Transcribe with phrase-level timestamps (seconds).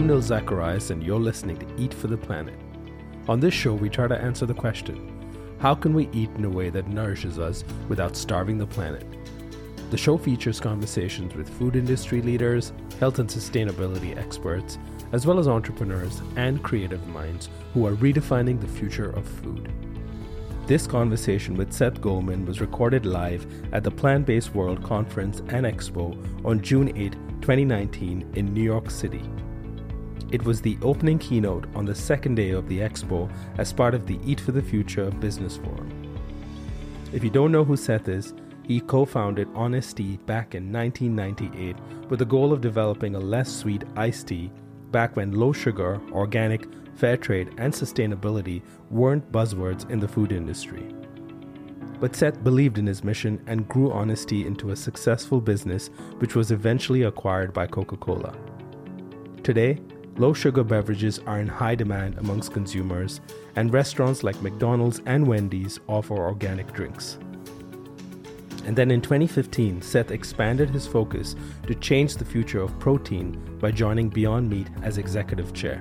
[0.00, 2.58] I'm Nil Zacharias, and you're listening to Eat for the Planet.
[3.28, 5.12] On this show, we try to answer the question
[5.60, 9.04] how can we eat in a way that nourishes us without starving the planet?
[9.90, 14.78] The show features conversations with food industry leaders, health and sustainability experts,
[15.12, 19.70] as well as entrepreneurs and creative minds who are redefining the future of food.
[20.66, 25.66] This conversation with Seth Goldman was recorded live at the Plant Based World Conference and
[25.66, 26.16] Expo
[26.46, 29.28] on June 8, 2019, in New York City.
[30.30, 33.28] It was the opening keynote on the second day of the expo
[33.58, 35.90] as part of the Eat for the Future Business Forum.
[37.12, 41.76] If you don't know who Seth is, he co founded Honest Tea back in 1998
[42.08, 44.52] with the goal of developing a less sweet iced tea
[44.92, 50.86] back when low sugar, organic, fair trade, and sustainability weren't buzzwords in the food industry.
[51.98, 56.36] But Seth believed in his mission and grew Honest Tea into a successful business, which
[56.36, 58.32] was eventually acquired by Coca Cola.
[59.42, 59.80] Today,
[60.20, 63.22] low sugar beverages are in high demand amongst consumers,
[63.56, 67.18] and restaurants like McDonald's and Wendy's offer organic drinks.
[68.66, 73.70] And then in 2015, Seth expanded his focus to change the future of protein by
[73.70, 75.80] joining Beyond Meat as executive chair.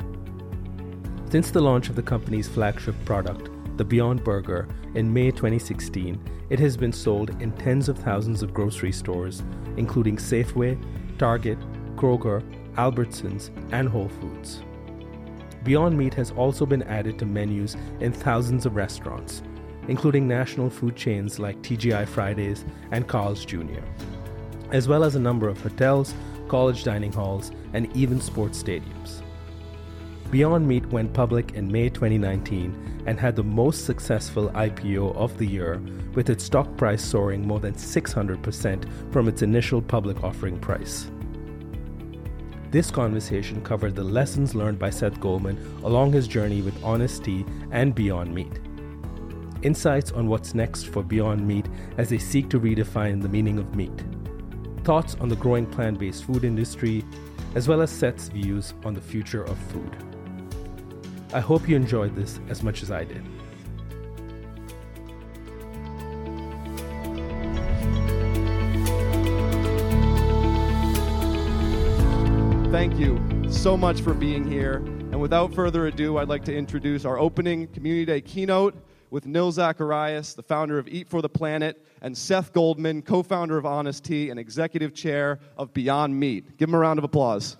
[1.29, 6.17] Since the launch of the company's flagship product, the Beyond Burger, in May 2016,
[6.49, 9.43] it has been sold in tens of thousands of grocery stores,
[9.75, 10.81] including Safeway,
[11.17, 11.59] Target,
[11.97, 12.41] Kroger,
[12.75, 14.62] Albertsons, and Whole Foods.
[15.63, 19.44] Beyond Meat has also been added to menus in thousands of restaurants,
[19.88, 23.81] including national food chains like TGI Fridays and Carl's Jr.,
[24.72, 26.13] as well as a number of hotels,
[26.47, 29.22] college dining halls, and even sports stadiums.
[30.31, 35.46] Beyond Meat went public in May 2019 and had the most successful IPO of the
[35.46, 35.81] year,
[36.13, 41.09] with its stock price soaring more than 600% from its initial public offering price.
[42.72, 47.46] This conversation covered the lessons learned by Seth Goldman along his journey with Honest Tea
[47.72, 48.59] and Beyond Meat
[49.62, 53.75] insights on what's next for Beyond Meat as they seek to redefine the meaning of
[53.75, 54.03] meat,
[54.84, 57.03] thoughts on the growing plant based food industry,
[57.56, 59.96] as well as Seth's views on the future of food.
[61.34, 63.24] I hope you enjoyed this as much as I did.
[72.72, 73.19] Thank you
[73.50, 74.75] so much for being here.
[74.75, 78.75] And without further ado, I'd like to introduce our opening Community Day keynote
[79.09, 83.58] with Nil Zacharias, the founder of Eat for the Planet, and Seth Goldman, co founder
[83.58, 86.58] of Honest Tea and executive chair of Beyond Meat.
[86.58, 87.58] Give them a round of applause.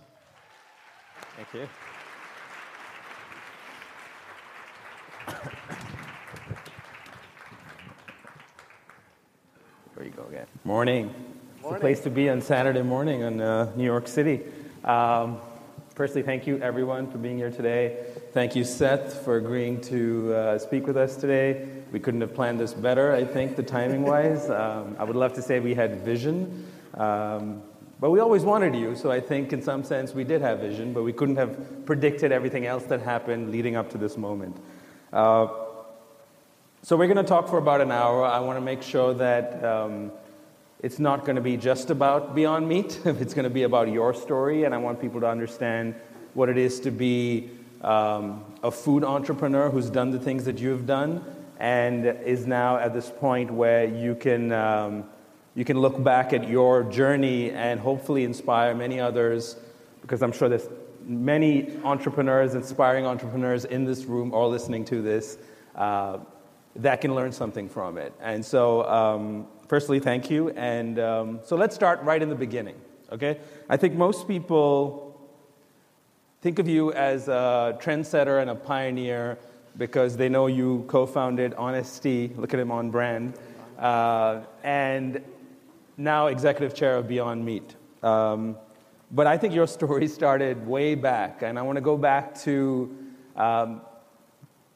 [1.36, 1.68] Thank you.
[9.96, 10.46] There you go again.
[10.64, 11.12] Morning.
[11.58, 14.42] It's a place to be on Saturday morning in uh, New York City.
[14.84, 15.40] Um,
[15.96, 18.06] firstly, thank you everyone for being here today.
[18.32, 21.68] Thank you, Seth, for agreeing to uh, speak with us today.
[21.92, 24.50] We couldn't have planned this better, I think, the timing wise.
[24.60, 27.62] Um, I would love to say we had vision, um,
[28.00, 30.94] but we always wanted you, so I think in some sense we did have vision,
[30.94, 34.58] but we couldn't have predicted everything else that happened leading up to this moment.
[35.12, 35.48] Uh,
[36.82, 38.26] so we're going to talk for about an hour.
[38.26, 40.12] I want to make sure that um,
[40.82, 44.14] it's not going to be just about Beyond Meat, it's going to be about your
[44.14, 45.96] story, and I want people to understand
[46.34, 47.50] what it is to be
[47.82, 51.24] um, a food entrepreneur who's done the things that you've done
[51.60, 55.04] and is now at this point where you can, um,
[55.54, 59.58] you can look back at your journey and hopefully inspire many others
[60.02, 60.70] because I'm sure there's
[61.04, 65.38] many entrepreneurs, inspiring entrepreneurs in this room or listening to this
[65.76, 66.20] uh,
[66.78, 68.14] that can learn something from it.
[68.22, 70.50] And so, um, firstly, thank you.
[70.50, 72.76] And um, so let's start right in the beginning,
[73.14, 73.40] okay?
[73.70, 75.18] I think most people
[76.42, 79.38] think of you as a trendsetter and a pioneer
[79.78, 83.36] because they know you co founded Honest Tea, look at him on brand,
[83.78, 85.22] uh, and
[85.96, 87.76] now executive chair of Beyond Meat.
[88.04, 88.58] Um,
[89.12, 92.94] but I think your story started way back, and I want to go back to
[93.36, 93.82] um,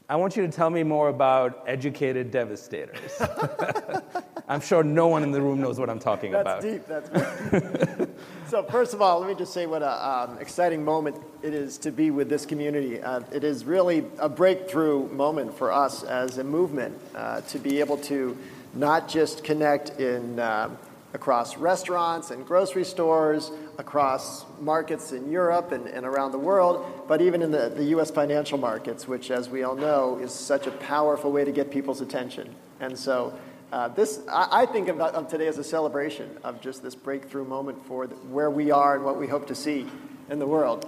[0.07, 3.19] I want you to tell me more about educated devastators.
[4.53, 6.61] I'm sure no one in the room knows what I'm talking That's about.
[6.61, 6.85] deep.
[6.87, 7.09] That's
[7.97, 8.09] deep.
[8.47, 11.79] so first of all, let me just say what an um, exciting moment it is
[11.79, 13.01] to be with this community.
[13.01, 17.79] Uh, it is really a breakthrough moment for us as a movement uh, to be
[17.79, 18.37] able to
[18.75, 20.77] not just connect in um,
[21.15, 27.23] across restaurants and grocery stores, across markets in Europe and, and around the world, but
[27.23, 28.11] even in the, the U.S.
[28.11, 32.01] financial markets, which, as we all know, is such a powerful way to get people's
[32.01, 32.53] attention.
[32.79, 33.33] And so
[33.73, 37.43] uh, this, I, I think of, of, today as a celebration of just this breakthrough
[37.43, 39.87] moment for the, where we are and what we hope to see
[40.29, 40.87] in the world.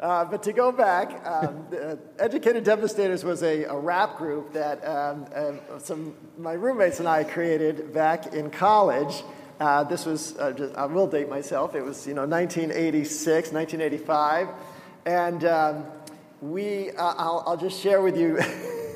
[0.00, 4.82] Uh, but to go back, um, uh, Educated Devastators was a, a rap group that
[4.82, 9.22] um, uh, some my roommates and I created back in college.
[9.60, 11.74] Uh, this was uh, just, I will date myself.
[11.74, 14.48] It was you know 1986, 1985,
[15.04, 15.84] and um,
[16.40, 16.92] we.
[16.92, 18.40] I'll, I'll, just share with you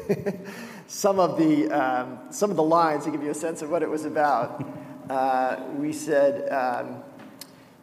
[0.87, 3.83] some of the um, some of the lines to give you a sense of what
[3.83, 4.65] it was about.
[5.77, 7.03] we said um,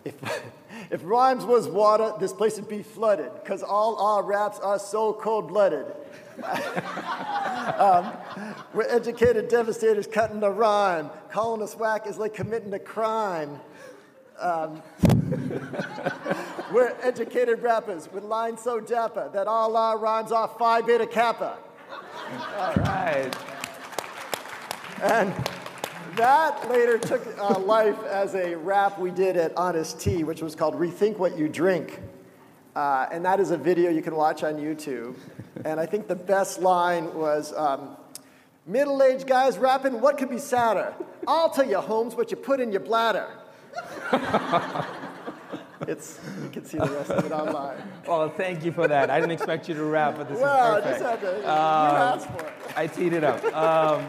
[0.06, 0.16] if.
[0.90, 5.14] If rhymes was water, this place would be flooded, because all our raps are so
[5.14, 5.86] cold blooded.
[7.78, 8.12] um,
[8.74, 11.10] we're educated devastators cutting the rhyme.
[11.30, 13.60] Calling us whack is like committing a crime.
[14.40, 14.82] Um,
[16.74, 21.58] we're educated rappers with lines so dapper that all our rhymes are phi beta kappa.
[22.58, 23.36] All right.
[25.02, 25.34] And
[26.16, 30.56] that later took uh, life as a rap we did at Honest Tea, which was
[30.56, 32.00] called Rethink What You Drink.
[32.76, 35.16] Uh, and that is a video you can watch on YouTube.
[35.66, 37.98] And I think the best line was um,
[38.66, 40.94] Middle aged guys rapping, what could be sadder?
[41.28, 43.28] I'll tell you, Holmes, what you put in your bladder.
[45.88, 47.78] it's, you can see the rest of it online.
[48.08, 49.10] Well, thank you for that.
[49.10, 51.02] I didn't expect you to rap, but this well, is perfect.
[51.04, 52.78] Well, I just had to, you um, asked for it.
[52.78, 53.44] I teed it up.
[53.56, 54.08] Um,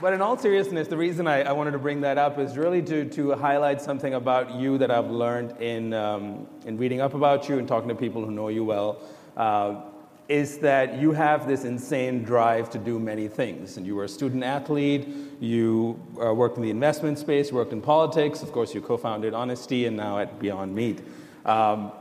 [0.00, 2.82] but in all seriousness, the reason I, I, wanted to bring that up is really
[2.82, 7.48] to, to highlight something about you that I've learned in, um, in reading up about
[7.48, 9.00] you and talking to people who know you well.
[9.36, 9.82] Uh,
[10.28, 13.76] is that you have this insane drive to do many things.
[13.76, 15.08] And you were a student athlete,
[15.40, 19.34] you uh, worked in the investment space, worked in politics, of course, you co founded
[19.34, 21.00] Honest Tea, and now at Beyond Meat.
[21.44, 21.92] Um,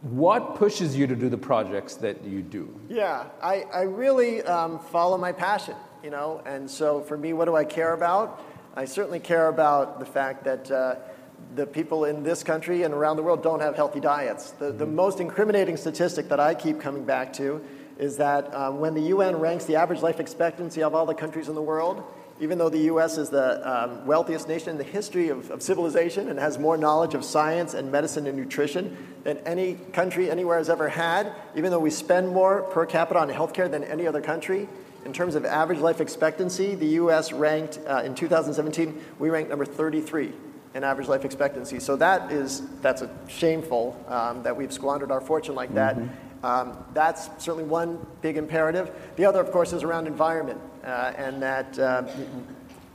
[0.00, 2.74] what pushes you to do the projects that you do?
[2.88, 6.42] Yeah, I, I really um, follow my passion you know.
[6.46, 8.42] And so for me, what do I care about?
[8.74, 10.96] I certainly care about the fact that uh,
[11.54, 14.52] the people in this country and around the world don't have healthy diets.
[14.52, 17.62] The, the most incriminating statistic that I keep coming back to
[17.98, 21.48] is that um, when the UN ranks the average life expectancy of all the countries
[21.48, 22.02] in the world,
[22.40, 26.30] even though the US is the um, wealthiest nation in the history of, of, civilization
[26.30, 30.70] and has more knowledge of science and medicine and nutrition than any country anywhere has
[30.70, 34.66] ever had, even though we spend more per capita on healthcare than any other country,
[35.04, 39.66] in terms of average life expectancy, the US ranked uh, in 2017, we ranked number
[39.66, 40.32] 33
[40.74, 41.80] in average life expectancy.
[41.80, 45.96] So that is, that's a shameful um, that we've squandered our fortune like that.
[45.96, 46.46] Mm-hmm.
[46.46, 48.90] Um, that's certainly one big imperative.
[49.16, 52.04] The other, of course, is around environment, uh, and that uh,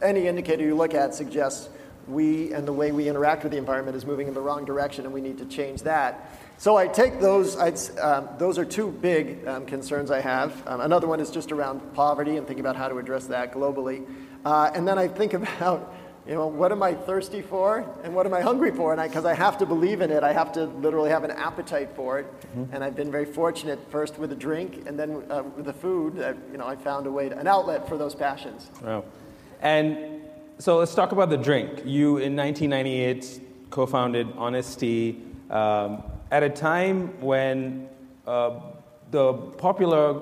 [0.01, 1.69] any indicator you look at suggests
[2.07, 5.06] we and the way we interact with the environment is moving in the wrong direction,
[5.06, 6.39] and we need to change that.
[6.57, 7.57] So I take those,
[8.00, 10.66] um, those are two big um, concerns I have.
[10.68, 14.06] Um, another one is just around poverty and thinking about how to address that globally.
[14.45, 15.94] Uh, and then I think about,
[16.27, 18.91] you know, what am I thirsty for and what am I hungry for?
[18.91, 21.23] And I because I, I, have to believe in it, I have to literally have
[21.23, 22.25] an appetite for it.
[22.25, 22.73] Mm-hmm.
[22.73, 26.15] And I've been very fortunate first with the drink and then uh, with the food.
[26.15, 28.71] That, you know, I found a way, to, an outlet for those passions.
[28.81, 29.05] Wow.
[29.61, 30.21] And
[30.57, 31.83] so let's talk about the drink.
[31.85, 36.01] You, in 1998, co-founded Honest Tea Um,
[36.31, 37.87] at a time when
[38.25, 38.59] uh,
[39.11, 40.19] the popular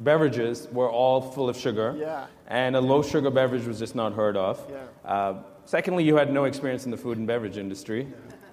[0.00, 2.26] beverages were all full of sugar, yeah.
[2.46, 4.64] and a low sugar beverage was just not heard of.
[4.70, 5.10] Yeah.
[5.10, 8.08] Uh, secondly, you had no experience in the food and beverage industry.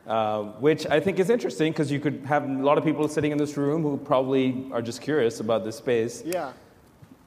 [0.08, 3.32] Uh, which I think is interesting because you could have a lot of people sitting
[3.32, 6.22] in this room who probably are just curious about this space.
[6.24, 6.54] Yeah.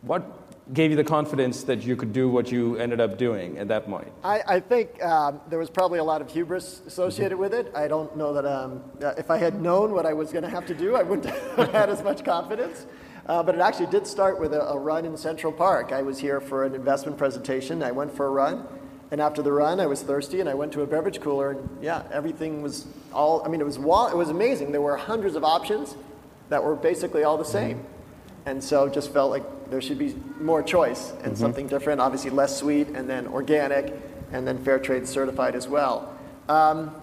[0.03, 0.23] What
[0.73, 3.87] gave you the confidence that you could do what you ended up doing at that
[3.87, 4.09] point?
[4.23, 7.73] I, I think um, there was probably a lot of hubris associated with it.
[7.75, 8.85] I don't know that um,
[9.17, 11.73] if I had known what I was going to have to do, I wouldn't have
[11.73, 12.87] had as much confidence.
[13.29, 15.93] Uh, but it actually did start with a, a, run in Central Park.
[15.93, 17.83] I was here for an investment presentation.
[17.83, 18.67] I went for a run.
[19.11, 21.51] And after the run, I was thirsty and I went to a beverage cooler.
[21.51, 24.73] And yeah, everything was all, I mean, it was, it was amazing.
[24.73, 25.95] There were hundreds of options
[26.49, 27.85] that were basically all the same.
[28.47, 31.35] And so just felt like there should be more choice and mm-hmm.
[31.35, 33.93] something different, obviously less sweet, and then organic,
[34.33, 36.17] and then fair trade certified as well.
[36.49, 36.95] Um,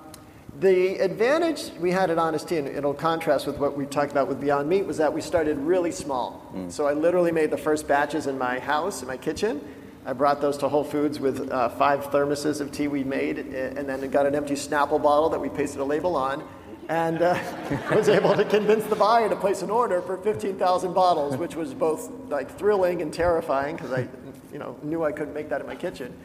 [0.60, 4.30] The advantage we had at Honest Tea, and it'll contrast with what we talked about
[4.30, 6.42] with Beyond Meat, was that we started really small.
[6.70, 9.60] So I literally made the first batches in my house, in my kitchen.
[10.06, 13.90] I brought those to Whole Foods with uh, five thermoses of tea we made, and
[13.90, 16.48] then got an empty Snapple bottle that we pasted a label on,
[16.88, 17.38] and uh,
[17.94, 21.74] was able to convince the buyer to place an order for 15,000 bottles, which was
[21.74, 24.08] both like thrilling and terrifying because I,
[24.54, 26.16] you know, knew I couldn't make that in my kitchen.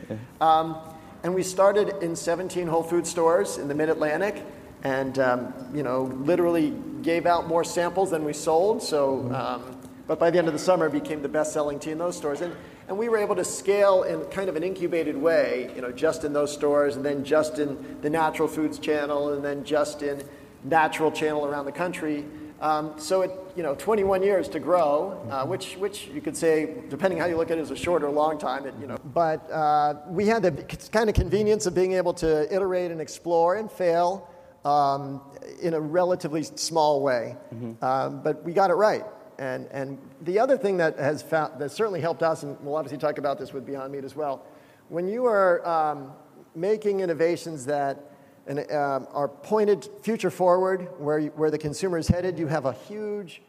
[0.41, 0.77] Um,
[1.23, 4.43] and we started in 17 Whole Food stores in the Mid Atlantic,
[4.83, 6.73] and um, you know, literally
[7.03, 8.83] gave out more samples than we sold.
[8.83, 12.17] So, um, but by the end of the summer, became the best-selling tea in those
[12.17, 12.55] stores, and
[12.89, 16.25] and we were able to scale in kind of an incubated way, you know, just
[16.25, 20.23] in those stores, and then just in the natural foods channel, and then just in
[20.65, 22.25] natural channel around the country.
[22.61, 26.77] Um, so it, you know, 21 years to grow, uh, which, which you could say,
[26.91, 28.67] depending how you look at it, is a short or long time.
[28.67, 30.53] It, you know, but uh, we had the
[30.93, 34.29] kind of convenience of being able to iterate and explore and fail
[34.65, 35.23] um,
[35.63, 37.37] in a relatively small way.
[37.83, 39.05] Um, but we got it right.
[39.39, 42.99] And, and the other thing that has found, that certainly helped us, and we'll obviously
[42.99, 44.45] talk about this with Beyond Meat as well,
[44.91, 46.13] when you are um,
[46.55, 48.10] making innovations that
[48.47, 52.65] and, um, are pointed future forward, where, you, where the consumer is headed, you have
[52.65, 53.43] a huge,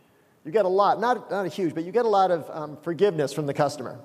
[0.45, 2.77] you get a lot, not, not a huge, but you get a lot of um,
[2.81, 4.00] forgiveness from the customer.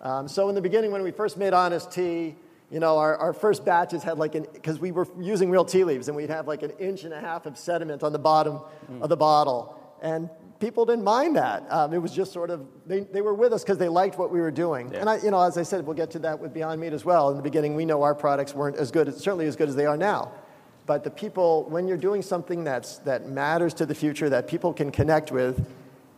[0.00, 2.36] Um, so in the beginning, when we first made Honest Tea,
[2.70, 5.84] you know, our, our first batches had like an, because we were using real tea
[5.84, 8.60] leaves, and we'd have like an inch and a half of sediment on the bottom
[9.00, 9.74] of the bottle.
[10.02, 10.28] And
[10.60, 11.64] people didn't mind that.
[11.70, 14.30] Um, it was just sort of, they, they were with us because they liked what
[14.30, 14.94] we were doing.
[14.94, 17.04] And I, you know, as I said, we'll get to that with Beyond Meat as
[17.04, 17.30] well.
[17.30, 19.86] In the beginning, we know our products weren't as good, certainly as good as they
[19.86, 20.32] are now.
[20.86, 24.72] But the people, when you're doing something that's, that matters to the future, that people
[24.72, 25.64] can connect with,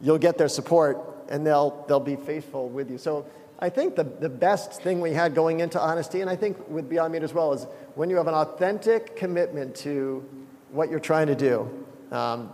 [0.00, 2.97] you'll get their support and they'll, they'll be faithful with you.
[2.97, 3.26] So
[3.59, 6.56] I think the, the best thing we had going into Honest Tea, and I think
[6.68, 10.25] with Beyond Meat as well, is when you have an authentic commitment to
[10.70, 11.68] what you're trying to do,
[12.11, 12.50] um,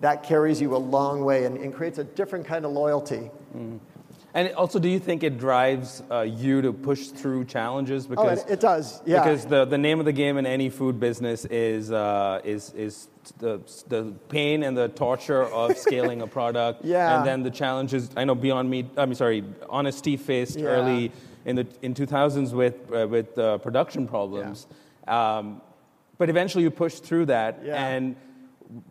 [0.00, 3.30] that carries you a long way and, and creates a different kind of loyalty.
[4.34, 8.04] And also, do you think it drives uh, you to push through challenges?
[8.06, 9.22] Oh, Because it, it does, yeah.
[9.22, 13.08] Because the, the name of the game in any food business is, uh, is, is
[13.38, 16.84] the, the pain and the torture of scaling a product.
[16.84, 17.16] Yeah.
[17.16, 20.66] And then the challenges, I know Beyond Meat, I mean, sorry, Honest Tea faced Yeah.
[20.66, 21.10] early
[21.46, 24.66] in the in 2000s with, uh, with uh, production problems.
[25.08, 25.62] Um,
[26.18, 27.60] but eventually you push through that.
[27.64, 27.82] Yeah.
[27.82, 28.14] And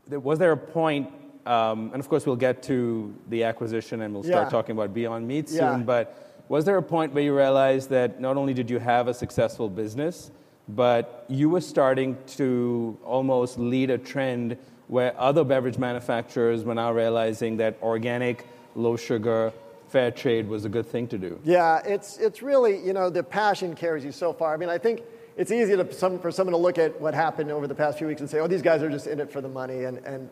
[0.10, 1.10] was there a point,
[1.46, 4.50] um, and of course we'll get to the acquisition and we'll start Yeah.
[4.50, 5.78] talking about Beyond Meat soon, Yeah.
[5.86, 6.16] but
[6.50, 9.70] was there a point where you realized that not only did you have a successful
[9.70, 10.32] business,
[10.70, 14.58] but you were starting to almost lead a trend
[14.88, 19.52] where other beverage manufacturers were now realizing that organic, low sugar,
[19.90, 21.40] fair trade was a good thing to do?
[21.44, 24.54] Yeah, it's, it's really, you know, the passion carries you so far.
[24.54, 25.02] I mean, I think
[25.38, 28.08] it's easy to, some, for someone to look at what happened over the past few
[28.08, 30.30] weeks and say, oh, these guys are just in it for the money, and, and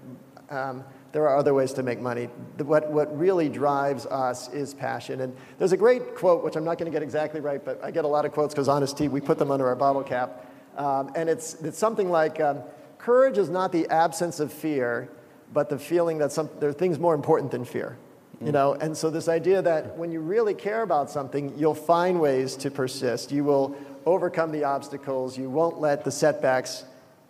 [0.50, 2.28] um, there are other ways to make money.
[2.58, 5.22] The, what, what really drives us is passion.
[5.22, 7.92] And there's a great quote, which I'm not going to get exactly right, but I
[7.92, 10.52] get a lot of quotes because Honest Tea, we put them under our bottle cap.
[10.76, 12.64] Um, and it's, it's something like, um,
[12.98, 15.10] courage is not the absence of fear,
[15.54, 17.98] but the feeling that some, there are things more important than fear.
[18.42, 22.20] You know, and so this idea that when you really care about something, you'll find
[22.20, 23.32] ways to persist.
[23.32, 25.38] You will overcome the obstacles.
[25.38, 26.86] You won't let the setbacks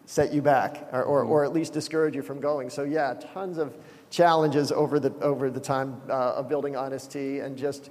[0.06, 2.70] set you back, or, or, or at least discourage you from going.
[2.70, 3.76] So yeah, tons of
[4.10, 7.90] challenges over the over the time uh, of building Honest Tea and just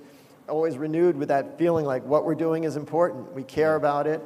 [0.49, 3.33] always renewed with that feeling like what we're doing is important.
[3.33, 4.23] We care about it.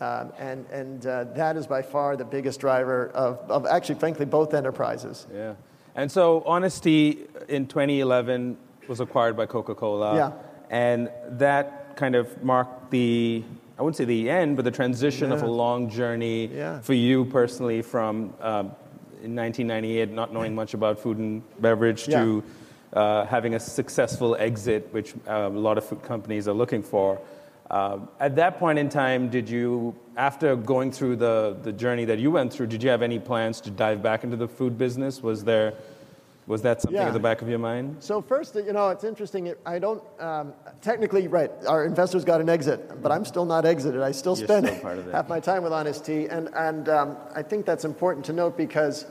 [0.00, 4.26] Um, and and uh, that is by far the biggest driver of, of actually, frankly,
[4.26, 5.26] both enterprises.
[5.32, 5.54] Yeah.
[5.94, 8.56] And so Honest Tea in 2011
[8.88, 10.16] was acquired by Coca-Cola.
[10.16, 10.32] Yeah.
[10.70, 13.44] And that kind of marked the,
[13.82, 16.78] I wouldn't say the end, but the transition of a long journey Yeah.
[16.82, 18.66] for you personally from um,
[19.24, 22.44] in 1998 not knowing much about food and beverage to
[22.92, 27.20] uh, having a successful exit, which uh, a lot of food companies are looking for.
[27.72, 32.20] Um, at that point in time, did you, after going through the, the journey that
[32.20, 35.24] you went through, did you have any plans to dive back into the food business?
[35.24, 35.74] Was there,
[36.46, 37.06] was that something Yeah.
[37.06, 37.96] at the back of your mind?
[38.00, 39.54] So first, you know, it's interesting.
[39.64, 41.50] I don't um, technically right.
[41.66, 44.00] Our investors got an exit, but I'm still not exited.
[44.02, 45.14] I still You're spend still part of it.
[45.14, 48.56] half my time with Honest Tea, and and um, I think that's important to note
[48.56, 49.06] because.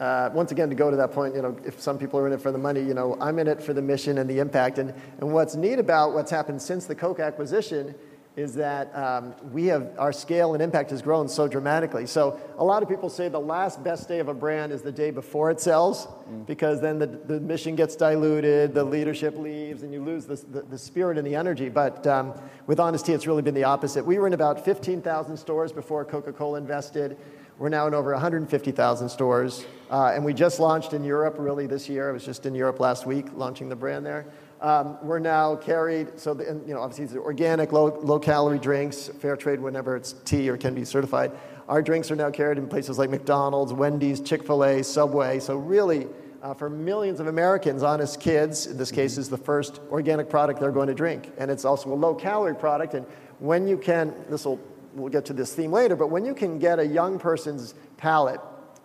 [0.00, 2.32] Uh, once again, to go to that point, you know, if some people are in
[2.32, 4.78] it for the money, you know, I'm in it for the mission and the impact.
[4.78, 7.94] And, and what's neat about what's happened since the Coke acquisition
[8.36, 12.04] is that um, we have our scale and impact has grown so dramatically.
[12.04, 14.90] So a lot of people say the last best day of a brand is the
[14.90, 16.08] day before it sells,
[16.44, 20.62] because then the, the mission gets diluted, the leadership leaves, and you lose the, the,
[20.62, 21.68] the spirit and the energy.
[21.68, 22.34] But um,
[22.66, 24.04] with Honest Tea, it's really been the opposite.
[24.04, 27.16] We were in about 15,000 stores before Coca-Cola invested.
[27.56, 29.64] We're now in over 150,000 stores.
[29.88, 32.08] Uh, and we just launched in Europe really this year.
[32.08, 34.26] I was just in Europe last week launching the brand there.
[34.64, 38.18] Um, we're now carried, so the, and, you know, obviously these are organic, low, low
[38.18, 41.32] calorie drinks, fair trade whenever it's tea or can be certified.
[41.68, 45.40] Our drinks are now carried in places like McDonald's, Wendy's, Chick fil A, Subway.
[45.40, 46.06] So, really,
[46.42, 50.60] uh, for millions of Americans, Honest Kids, in this case, is the first organic product
[50.60, 51.30] they're going to drink.
[51.36, 52.94] And it's also a low calorie product.
[52.94, 53.04] And
[53.40, 54.58] when you can, this will,
[54.94, 58.40] we'll get to this theme later, but when you can get a young person's palate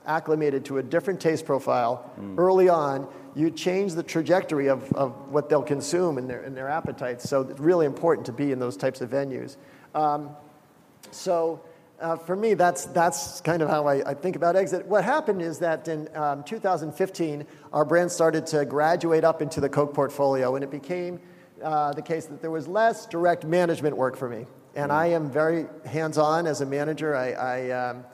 [0.05, 2.37] acclimated to a different taste profile mm.
[2.37, 6.69] early on, you change the trajectory of, of what they'll consume and their, and their
[6.69, 7.29] appetites.
[7.29, 9.57] So it's really important to be in those types of venues.
[9.93, 10.31] Um,
[11.11, 11.61] so
[11.99, 14.85] uh, for me, that's, that's kind of how I, I, think about exit.
[14.85, 19.67] What happened is that in um, 2015, our brand started to graduate up into the
[19.67, 21.19] Coke portfolio, and it became
[21.61, 24.45] uh, the case that there was less direct management work for me.
[24.75, 27.15] And I am very hands on as a manager.
[27.15, 28.05] I, I um,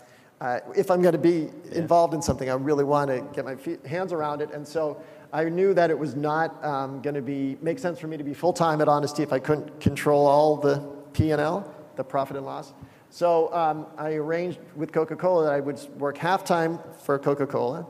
[0.41, 3.55] uh, if I'm going to be involved in something, I really want to get my
[3.55, 4.51] feet, hands around it.
[4.51, 5.01] And so
[5.31, 8.23] I knew that it was not um, going to be make sense for me to
[8.23, 10.79] be full time at Honest Tea if I couldn't control all the
[11.13, 12.73] P and L, the profit and loss.
[13.09, 17.47] So um, I arranged with Coca Cola that I would work half time for Coca
[17.47, 17.85] Cola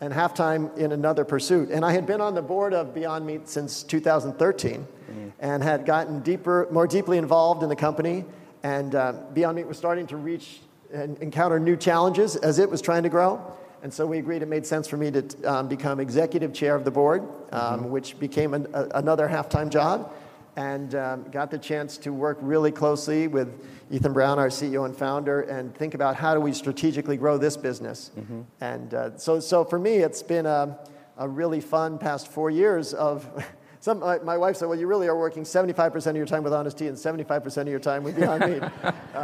[0.00, 1.70] and half time in another pursuit.
[1.70, 5.32] And I had been on the board of Beyond Meat since 2013 mm.
[5.40, 8.24] and had gotten deeper, more deeply involved in the company.
[8.62, 10.60] And uh, Beyond Meat was starting to reach
[10.92, 13.40] and encounter new challenges as it was trying to grow.
[13.82, 16.84] And so we agreed it made sense for me to um, become executive chair of
[16.84, 17.90] the board, um, mm-hmm.
[17.90, 20.12] which became an, a, another half time job
[20.56, 24.96] and um, got the chance to work really closely with Ethan Brown, our CEO and
[24.96, 28.10] founder, and think about how do we strategically grow this business.
[28.18, 28.40] Mm-hmm.
[28.60, 30.76] And uh, so, so for me, it's been a,
[31.16, 33.26] a really fun past four years of.
[33.80, 36.52] Some, my, my, wife said, "Well, you really are working 75% of your time with
[36.52, 38.62] Honest Tea and 75% of your time with Beyond Meat."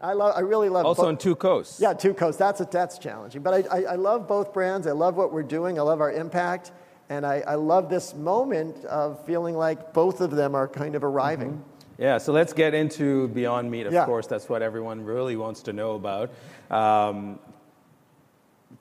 [0.00, 0.34] I love.
[0.36, 0.84] I really love.
[0.84, 1.08] Also both.
[1.08, 1.80] on two coasts.
[1.80, 2.38] Yeah, two coasts.
[2.38, 4.86] That's a, that's challenging, but I, I, I love both brands.
[4.86, 5.78] I love what we're doing.
[5.78, 6.72] I love our impact.
[7.08, 11.04] And I, I love this moment of feeling like both of them are kind of
[11.04, 11.52] arriving.
[11.52, 12.02] Mm-hmm.
[12.02, 13.86] Yeah, so let's get into Beyond Meat.
[13.86, 14.04] Of yeah.
[14.04, 16.30] course, that's what everyone really wants to know about.
[16.70, 17.38] Um,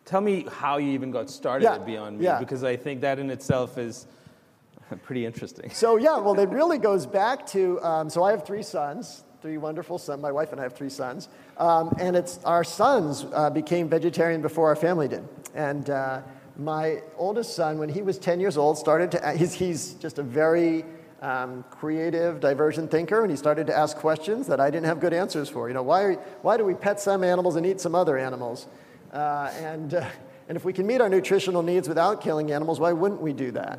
[0.06, 1.76] tell me how you even got started yeah.
[1.76, 2.40] at Beyond Meat, yeah.
[2.40, 4.08] because I think that in itself is
[5.04, 5.70] pretty interesting.
[5.70, 9.60] So, yeah, well, it really goes back to um, so I have three sons, three
[9.60, 10.20] wonderful sons.
[10.24, 11.30] My wife and I have three sons.
[11.58, 15.24] Um, and it's our sons uh, became vegetarian before our family did.
[15.54, 16.24] And uh,
[16.58, 20.24] my oldest son, when he was 10 years old, started to, he's, he's just a
[20.24, 20.84] very
[21.22, 25.14] um, creative, divergent thinker, and he started to ask questions that I didn't have good
[25.14, 25.68] answers for.
[25.68, 28.66] You know, why, are, why do we pet some animals and eat some other animals?
[29.14, 30.10] Uh, and, uh,
[30.50, 33.52] and if we can meet our nutritional needs without killing animals, why wouldn't we do
[33.52, 33.78] that?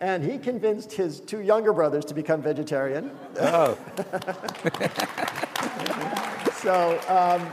[0.00, 3.10] And he convinced his two younger brothers to become vegetarian.
[3.40, 3.78] Oh.
[6.56, 7.48] so, um,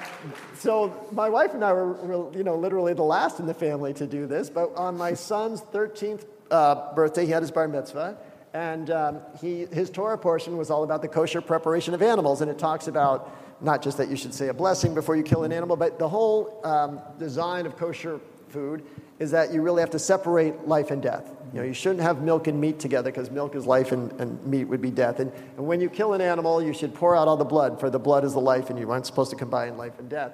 [0.55, 3.93] so my wife and I were, were, you know, literally the last in the family
[3.95, 4.49] to do this.
[4.49, 8.17] But on my son's 13th uh, birthday, he had his bar mitzvah,
[8.53, 12.51] and um, he, his Torah portion was all about the kosher preparation of animals, and
[12.51, 15.51] it talks about not just that you should say a blessing before you kill an
[15.51, 18.83] animal, but the whole um, design of kosher food
[19.21, 21.31] is that you really have to separate life and death.
[21.53, 24.43] You know, you shouldn't have milk and meat together because milk is life and, and
[24.47, 25.19] meat would be death.
[25.19, 27.91] And, and when you kill an animal, you should pour out all the blood, for
[27.91, 30.33] the blood is the life, and you aren't supposed to combine life and death.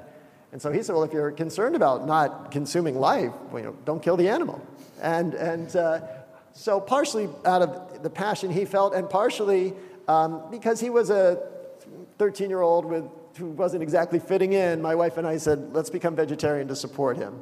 [0.53, 3.75] And so he said, well, if you're concerned about not consuming life, well, you know,
[3.83, 4.65] don't kill the animal.
[5.01, 5.99] And, and uh,
[6.53, 9.73] so partially out of the passion he felt, and partially
[10.07, 11.43] um, because he was a
[12.19, 13.03] 13-year-old with
[13.37, 17.17] who wasn't exactly fitting in, my wife and I said, let's become vegetarian to support
[17.17, 17.41] him.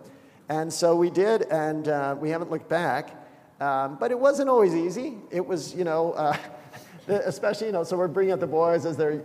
[0.49, 3.21] And so we did, and uh, we haven't looked back.
[3.59, 5.17] Um, but it wasn't always easy.
[5.31, 6.37] It was, you know, uh,
[7.07, 9.23] especially, you know, so we're bringing up the boys as they're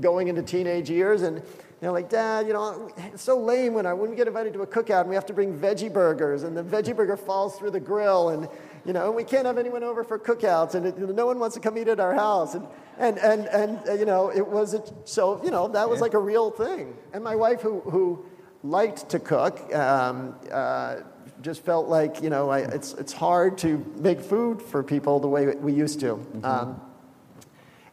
[0.00, 1.42] going into teenage years, and
[1.80, 4.62] they're like, Dad, you know, it's so lame when, I, when we get invited to
[4.62, 7.72] a cookout and we have to bring veggie burgers, and the veggie burger falls through
[7.72, 8.48] the grill, and,
[8.84, 11.54] you know, and we can't have anyone over for cookouts, and it, no one wants
[11.54, 12.54] to come eat at our house.
[12.54, 12.66] And,
[12.98, 16.14] and, and, and uh, you know, it was, a, so, you know, that was like
[16.14, 16.96] a real thing.
[17.12, 18.24] And my wife, who, who
[18.62, 20.96] liked to cook, um, uh,
[21.40, 25.28] just felt like, you know, I, it's, it's hard to make food for people the
[25.28, 26.14] way we used to.
[26.14, 26.44] Mm-hmm.
[26.44, 26.80] Um,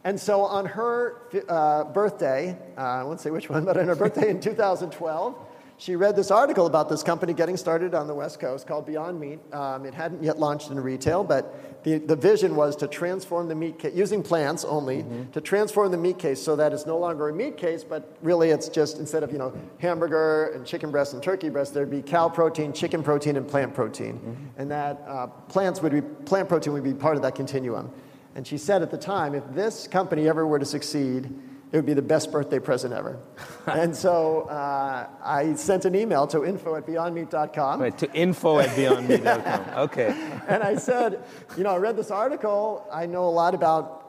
[0.04, 1.16] and so on her
[1.48, 5.36] uh, birthday, uh, I won't say which one, but on her birthday in 2012,
[5.80, 9.18] she read this article about this company getting started on the West Coast called Beyond
[9.18, 9.38] Meat.
[9.50, 13.54] Um, it hadn't yet launched in retail, but the, the vision was to transform the
[13.54, 15.30] meat case, using plants only, mm-hmm.
[15.30, 18.50] to transform the meat case so that it's no longer a meat case, but really
[18.50, 22.02] it's just instead of, you know, hamburger and chicken breast and turkey breast, there'd be
[22.02, 24.18] cow protein, chicken protein, and plant protein.
[24.18, 24.60] Mm-hmm.
[24.60, 27.90] And that uh, plants would be, plant protein would be part of that continuum.
[28.34, 31.32] And she said at the time, if this company ever were to succeed,
[31.72, 33.18] it would be the best birthday present ever.
[33.66, 37.80] and so uh, I sent an email to info at beyondmeat.com.
[37.80, 39.60] Right, to info at beyondmeat.com.
[39.80, 40.08] Okay.
[40.48, 41.22] and I said,
[41.56, 42.86] you know, I read this article.
[42.92, 44.00] I know a lot about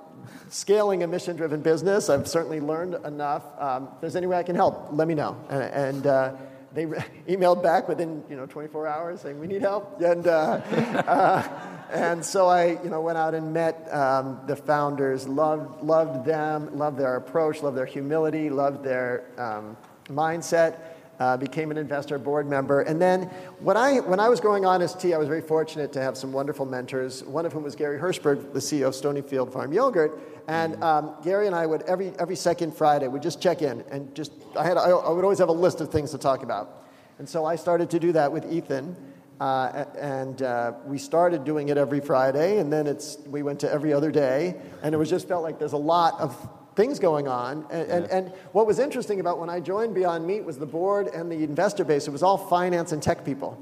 [0.50, 2.10] scaling a mission driven business.
[2.10, 3.43] I've certainly learned enough.
[3.60, 5.38] Um, if there's any way I can help, let me know.
[5.50, 6.34] And, and uh,
[6.73, 10.01] they re- emailed back within you know 24 hours saying we need help.
[10.01, 10.31] And uh,
[11.07, 11.47] uh,
[11.91, 16.77] and so I you know went out and met um, the founders loved loved them
[16.77, 20.79] loved their approach loved their humility loved their um, mindset
[21.21, 22.81] uh, became an investor board member.
[22.81, 23.25] And then
[23.60, 26.34] when I when I was growing Honest Tea I was very fortunate to have some
[26.34, 30.19] wonderful mentors one of whom was Gary Hirshberg the CEO of Stonyfield Farm Yogurt.
[30.47, 34.13] And um, Gary and I would every every second Friday we'd just check in and
[34.15, 36.88] just I had I, I would always have a list of things to talk about,
[37.19, 38.95] and so I started to do that with Ethan,
[39.39, 43.71] uh, and uh, we started doing it every Friday, and then it's we went to
[43.71, 46.36] every other day, and it was just felt like there's a lot of
[46.75, 47.65] things going on.
[47.69, 51.07] And, and, and, what was interesting about when I joined Beyond Meat was the board
[51.07, 52.07] and the investor base.
[52.07, 53.62] It was all finance and tech people,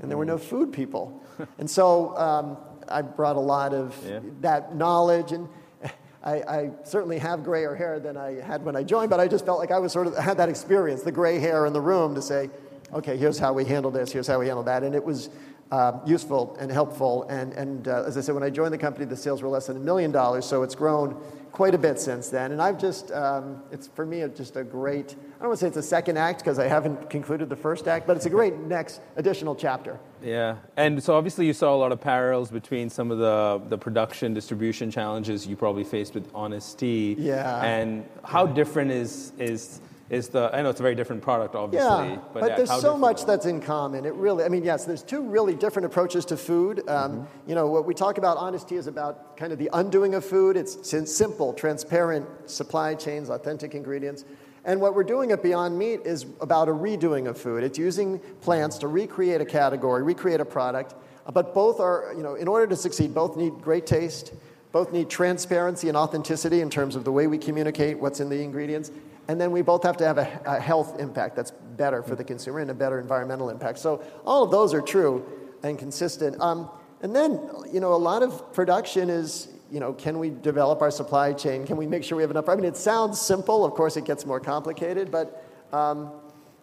[0.00, 1.22] and there were no food people.
[1.58, 2.56] and so um,
[2.88, 4.20] I brought a lot of Yeah.
[4.40, 5.48] that knowledge and.
[6.22, 9.46] I, I certainly have grayer hair than I had when I joined, but I just
[9.46, 12.14] felt like I was sort of had that experience, the gray hair in the room,
[12.14, 12.50] to say,
[12.92, 15.30] okay, here's how we handle this, here's how we handle that, and it was
[15.72, 17.26] uh, useful and helpful.
[17.30, 19.68] And, and uh, as I said, when I joined the company, the sales were less
[19.68, 21.16] than a million dollars, so it's grown
[21.52, 22.52] quite a bit since then.
[22.52, 25.12] And I've just, um, it's for me, it's just a great.
[25.12, 27.88] I don't want to say it's a second act because I haven't concluded the first
[27.88, 29.98] act, but it's a great next additional chapter.
[30.22, 33.78] Yeah, and so obviously you saw a lot of parallels between some of the, the
[33.78, 37.16] production distribution challenges you probably faced with Honest Tea.
[37.18, 37.62] Yeah.
[37.62, 40.50] And how different is is is the?
[40.52, 41.88] I know it's a very different product, obviously.
[41.88, 44.04] Yeah, but, yeah, there's so much that's in common.
[44.04, 46.86] It really, I mean, yes, there's two really different approaches to food.
[46.88, 50.14] Um, You know, what we talk about Honest Tea is about kind of the undoing
[50.14, 50.56] of food.
[50.56, 50.76] It's
[51.10, 54.24] simple, transparent supply chains, authentic ingredients.
[54.64, 57.62] And what we're doing at Beyond Meat is about a redoing of food.
[57.62, 60.94] It's using plants to recreate a category, recreate a product.
[61.32, 64.32] But both are, you know, in order to succeed, both need great taste,
[64.72, 68.42] both need transparency and authenticity in terms of the way we communicate what's in the
[68.42, 68.90] ingredients.
[69.30, 72.24] And then we both have to have a, a health impact that's better for the
[72.24, 73.78] consumer and a better environmental impact.
[73.78, 75.24] So all of those are true
[75.62, 76.40] and consistent.
[76.40, 76.68] Um,
[77.00, 77.38] and then,
[77.72, 81.64] you know, a lot of production is, you know, can we develop our supply chain?
[81.64, 82.48] Can we make sure we have enough?
[82.48, 83.64] I mean, it sounds simple.
[83.64, 86.10] Of course, it gets more complicated, but um,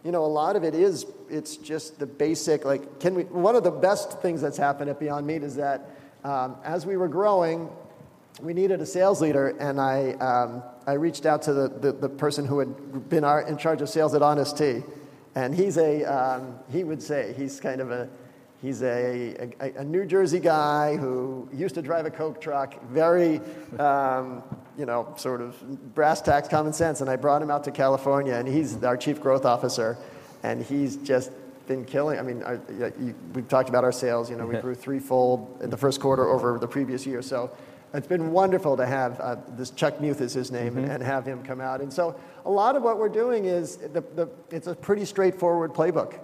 [0.04, 3.56] you know, a lot of it is, it's just the basic, like, can we, one
[3.56, 5.90] of the best things that's happened at Beyond Meat is that
[6.26, 7.70] um, as we were growing,
[8.42, 12.10] we needed a sales leader, and I, um, I reached out to the, the, the
[12.10, 14.84] person who had been our, in charge of sales at Honest Tea.
[15.36, 18.10] And he's a, um, he would say, he's kind of a,
[18.62, 23.40] he's a, a, a New Jersey guy who used to drive a Coke truck, very,
[23.80, 24.44] um,
[24.78, 27.02] you know, sort of brass tacks, common sense.
[27.02, 29.98] And I brought him out to California, and he's our chief growth officer,
[30.44, 31.32] and he's just
[31.68, 32.18] been killing.
[32.18, 32.54] I mean, I,
[33.00, 34.30] you, we've talked about our sales.
[34.30, 37.22] You know, we grew threefold in the first quarter over the previous year.
[37.22, 37.52] So
[37.98, 41.26] it's been wonderful to have uh, this Chuck Muth is his name, and, and have
[41.26, 41.82] him come out.
[41.82, 45.74] And so a lot of what we're doing is the, the, it's a pretty straightforward
[45.74, 46.20] playbook.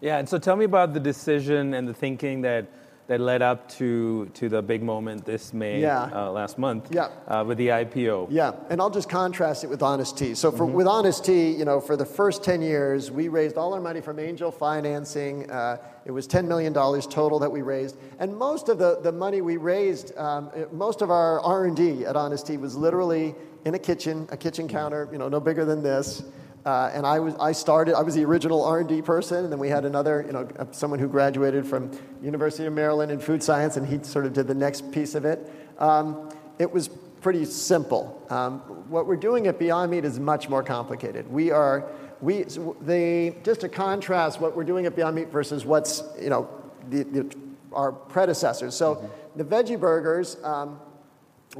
[0.00, 2.70] Yeah, and so tell me about the decision and the thinking that
[3.10, 6.08] that led up to to the big moment this May Yeah.
[6.14, 7.08] uh, last month Yeah.
[7.26, 8.28] uh, with the IPO.
[8.30, 10.36] Yeah, and I'll just contrast it with Honest Tea.
[10.36, 13.74] So for, with Honest Tea, you know, for the first 10 years, we raised all
[13.74, 15.50] our money from angel financing.
[15.50, 17.96] Uh, it was $10 million total that we raised.
[18.20, 22.46] And most of the, the money we raised, um, most of our R&D at Honest
[22.46, 26.22] Tea was literally in a kitchen, a kitchen counter, you know, no bigger than this.
[26.64, 29.70] Uh, and I was I started I was the original R&D person and then we
[29.70, 31.90] had another you know uh, someone who graduated from
[32.22, 35.24] University of Maryland in food science and he sort of did the next piece of
[35.24, 35.50] it.
[35.78, 36.88] Um, it was
[37.22, 38.22] pretty simple.
[38.28, 38.58] Um,
[38.90, 41.30] what we're doing at Beyond Meat is much more complicated.
[41.30, 41.88] We are
[42.20, 46.48] we the just to contrast what we're doing at Beyond Meat versus what's you know
[46.90, 47.36] the, the,
[47.72, 48.74] our predecessors.
[48.74, 50.36] So the veggie burgers.
[50.44, 50.78] Um,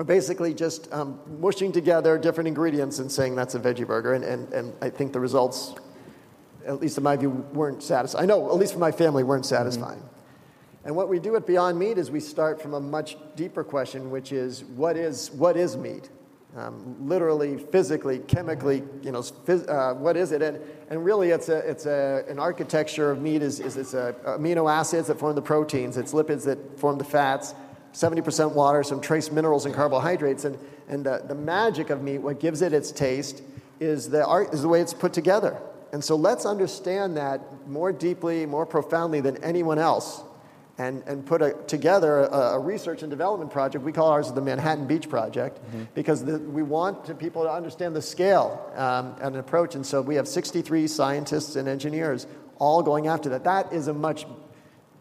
[0.07, 4.15] basically just um, mushing together different ingredients and saying that's a veggie burger.
[4.15, 5.75] And, and, and I think the results,
[6.65, 8.23] at least in my view, weren't satisfying.
[8.23, 10.03] I know, at least for my family, weren't satisfying.
[10.85, 14.11] And what we do at Beyond Meat is we start from a much deeper question,
[14.11, 16.09] which is what is, what is meat?
[16.57, 20.43] Um, literally, physically, chemically, you know, phys- uh, what is it?
[20.43, 24.17] And, and really, it's, a, it's a, an architecture of meat is, is it's a,
[24.25, 27.55] amino acids that form the proteins, it's lipids that form the fats,
[27.93, 30.45] 70% water, some trace minerals and carbohydrates.
[30.45, 33.43] And, and the, the magic of meat, what gives it its taste,
[33.81, 35.61] is the, art, is the way it's put together.
[35.93, 40.23] And so let's understand that more deeply, more profoundly than anyone else.
[40.79, 43.85] and, and put a, together a, a, research and development project.
[43.85, 45.85] We call ours the Manhattan Beach Project mm-hmm.
[45.95, 49.75] because the, we want to, people to understand the scale um, and approach.
[49.75, 52.27] And so we have 63 scientists and engineers
[52.59, 53.45] all going after that.
[53.45, 54.25] That is a much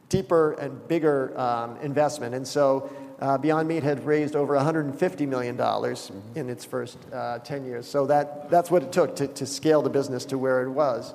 [0.09, 2.35] deeper and bigger um, investment.
[2.35, 6.37] And so uh, Beyond Meat had raised over $150 million mm-hmm.
[6.37, 7.87] in its first uh, 10 years.
[7.87, 11.13] So that, that's what it took to, to scale the business to where it was.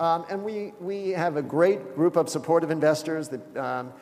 [0.00, 3.92] Um, and we, we have a great group of supportive investors that um,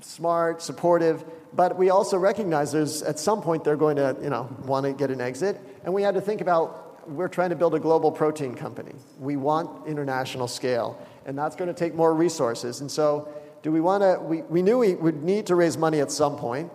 [0.00, 4.48] smart, supportive, but we also recognize there's at some point they're going to you know,
[4.64, 5.60] want to get an exit.
[5.84, 8.94] And we had to think about we're trying to build a global protein company.
[9.18, 12.80] We want international scale, and that's going to take more resources.
[12.80, 13.28] And so,
[13.62, 14.20] do we want to?
[14.22, 16.70] We, we knew we would need to raise money at some point.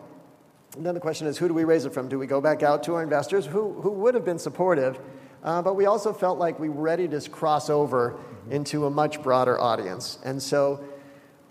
[0.75, 2.07] And then the question is, who do we raise it from?
[2.07, 4.99] Do we go back out to our investors who, who would have been supportive?
[5.43, 8.17] Uh, but we also felt like we were ready to cross over
[8.49, 10.19] into a much broader audience.
[10.23, 10.83] And so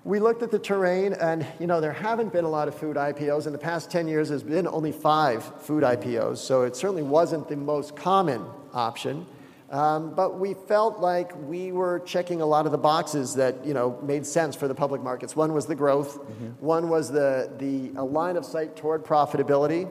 [0.04, 2.96] we looked at the terrain, and you know, there haven't been a lot of food
[2.96, 3.46] IPOs.
[3.46, 7.48] In the past 10 years, there's been only five food IPOs, so it certainly wasn't
[7.48, 9.26] the most common option.
[9.70, 13.74] Um, but we felt like we were checking a lot of the boxes that you
[13.74, 15.34] know made sense for the public markets.
[15.34, 16.64] One was the growth, mm-hmm.
[16.64, 19.88] one was the, the a line of sight toward profitability,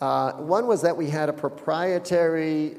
[0.00, 2.76] uh, one was that we had a proprietary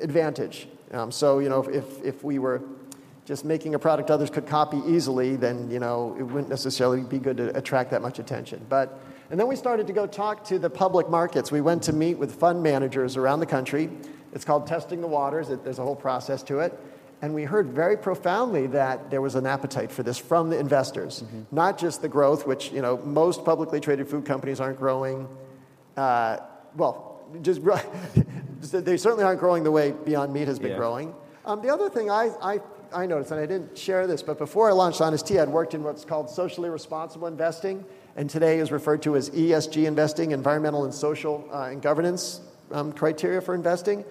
[0.00, 0.66] advantage.
[0.92, 2.62] Um, so you know if, if we were
[3.26, 7.18] just making a product others could copy easily, then you know it wouldn't necessarily be
[7.18, 8.64] good to attract that much attention.
[8.66, 8.98] But
[9.30, 11.52] and then we started to go talk to the public markets.
[11.52, 13.90] We went to meet with fund managers around the country
[14.32, 15.48] it's called testing the waters.
[15.48, 16.78] There's a whole process to it.
[17.22, 21.22] And we heard very profoundly that there was an appetite for this from the investors,
[21.22, 21.42] mm-hmm.
[21.52, 25.28] not just the growth, which you know most publicly traded food companies aren't growing.
[25.96, 26.38] Uh,
[26.76, 27.60] well, just
[28.72, 30.76] they certainly aren't growing the way Beyond Meat has been yeah.
[30.76, 31.14] growing.
[31.44, 32.60] Um, the other thing I, I,
[32.92, 35.74] I noticed, and I didn't share this, but before I launched Honest Tea, I'd worked
[35.74, 37.84] in what's called socially responsible investing,
[38.16, 42.40] and today is referred to as ESG investing, environmental and social uh, and governance
[42.70, 44.04] um, criteria for investing.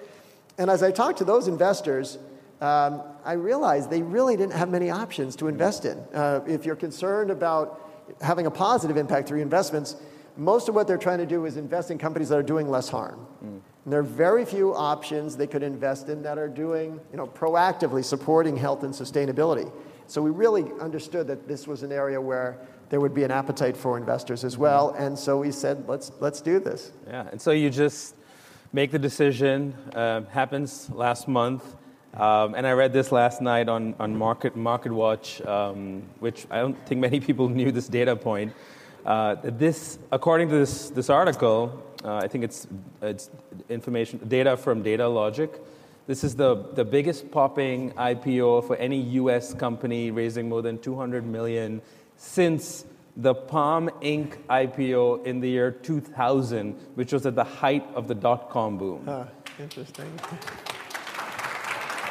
[0.62, 2.20] And as I talked to those investors,
[2.62, 5.98] um, I realized they really didn't have many options to invest in.
[6.14, 7.82] Uh, if you're concerned about
[8.22, 9.96] having a positive impact through investments,
[10.38, 12.90] most of what they're trying to do is invest in companies that are doing less
[12.90, 13.26] harm.
[13.44, 13.60] Mm.
[13.86, 17.26] And there are very few options they could invest in that are doing, you know,
[17.26, 19.72] proactively supporting health and sustainability.
[20.06, 23.76] So we really understood that this was an area where there would be an appetite
[23.76, 24.92] for investors as well.
[24.92, 26.92] And so we said, let's, let's do this.
[27.08, 28.14] Yeah, and so you just
[28.74, 29.74] make the decision.
[29.94, 31.64] Uh, happens last month.
[32.14, 36.60] Um, and I read this last night on, on Market, Market Watch, um, which I
[36.60, 38.54] don't think many people knew this data point.
[39.06, 42.68] Uh, this, according to this, this article, uh, I think it's,
[43.02, 43.30] it's
[43.70, 45.60] information, data from Dealogic.
[46.08, 51.26] This is the, the biggest popping IPO for any US company raising more than 200
[51.26, 51.82] million
[52.18, 52.86] since
[53.18, 54.38] the Palm Inc.
[54.48, 59.04] IPO in the year 2000, which was at the height of the dot com boom.
[59.06, 59.26] Huh,
[59.60, 60.12] interesting.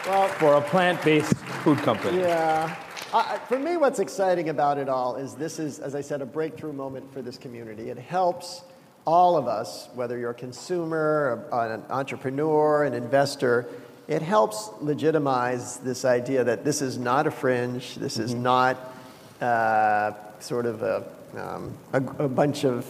[0.06, 2.18] well, for a plant based food company.
[2.18, 2.76] Yeah.
[3.12, 6.26] Uh, for me, what's exciting about it all is this is, as I said, a
[6.26, 7.90] breakthrough moment for this community.
[7.90, 8.62] It helps
[9.04, 13.66] all of us, whether you're a consumer, an entrepreneur, an investor,
[14.06, 18.24] it helps legitimize this idea that this is not a fringe, this mm-hmm.
[18.24, 18.94] is not.
[19.40, 21.05] Uh, sort of a,
[21.37, 22.87] um, a, a bunch of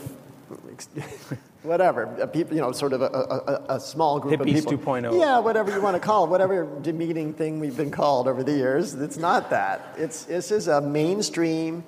[1.62, 4.94] whatever, people, you know, sort of a, a, a small group Hippies of people.
[4.94, 5.18] 2.0.
[5.18, 8.52] Yeah, whatever you want to call it, whatever demeaning thing we've been called over the
[8.52, 8.94] years.
[8.94, 9.94] It's not that.
[9.96, 11.84] It's, this is a mainstream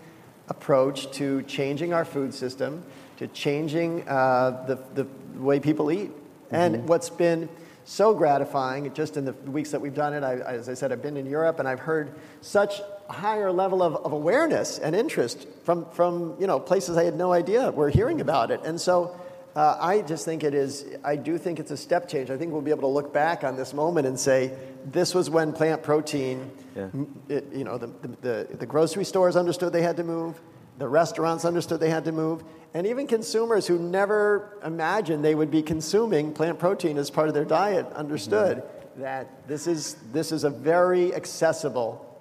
[0.49, 2.85] approach to changing our food system,
[3.17, 5.09] to changing uh, the, the
[5.41, 6.11] way people eat.
[6.11, 6.55] Mm-hmm.
[6.55, 7.49] And what's been
[7.85, 11.03] so gratifying, just in the weeks that we've done it, I, as I said, I've
[11.03, 12.81] been in Europe and I've heard such
[13.13, 17.33] higher level of, of awareness and interest from, from you know, places I had no
[17.33, 18.61] idea were hearing about it.
[18.65, 19.19] And so
[19.55, 22.31] uh, I just think it is, I do think it's a step change.
[22.31, 25.29] I think we'll be able to look back on this moment and say, this was
[25.29, 26.89] when plant protein, yeah.
[27.29, 27.89] it, you know, the,
[28.23, 30.41] the, the, grocery stores understood they had to move,
[30.79, 35.51] the restaurants understood they had to move, and even consumers who never imagined they would
[35.51, 39.03] be consuming plant protein as part of their diet understood mm-hmm.
[39.03, 42.12] that this is, this is a very accessible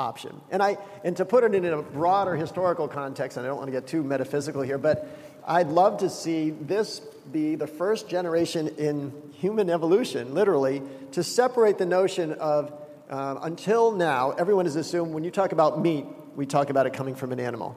[0.00, 0.40] option.
[0.50, 3.68] And, I, and to put it in a broader historical context, and I don't want
[3.68, 5.06] to get too metaphysical here, but
[5.46, 10.82] I'd love to see this be the first generation in human evolution, literally,
[11.12, 12.72] to separate the notion of
[13.10, 16.92] uh, until now, everyone has assumed when you talk about meat, we talk about it
[16.92, 17.76] coming from an animal.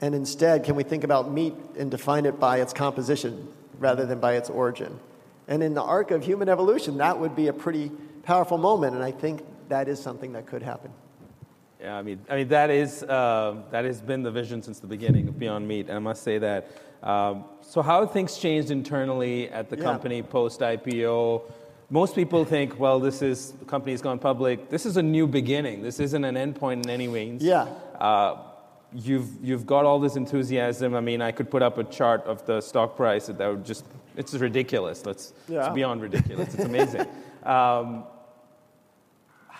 [0.00, 4.18] And instead, can we think about meat and define it by its composition rather than
[4.18, 4.98] by its origin?
[5.46, 7.92] And in the arc of human evolution, that would be a pretty
[8.24, 10.90] powerful moment, and I think that is something that could happen.
[11.84, 14.86] Yeah, I mean, I mean that is uh, that has been the vision since the
[14.86, 16.70] beginning of Beyond Meat, and I must say that.
[17.02, 19.82] Um, so, how have things changed internally at the Yeah.
[19.84, 21.42] company post IPO?
[21.90, 24.70] Most people think, well, this is the company's gone public.
[24.70, 25.82] This is a new beginning.
[25.82, 27.42] This isn't an endpoint in any means.
[27.44, 27.66] Yeah.
[28.00, 28.36] Uh,
[28.94, 30.94] you've you've got all this enthusiasm.
[30.94, 33.84] I mean, I could put up a chart of the stock price that would just
[34.16, 35.04] it's ridiculous.
[35.04, 35.66] Let's Yeah.
[35.66, 36.54] it's beyond ridiculous.
[36.54, 37.06] It's amazing.
[37.44, 38.04] um,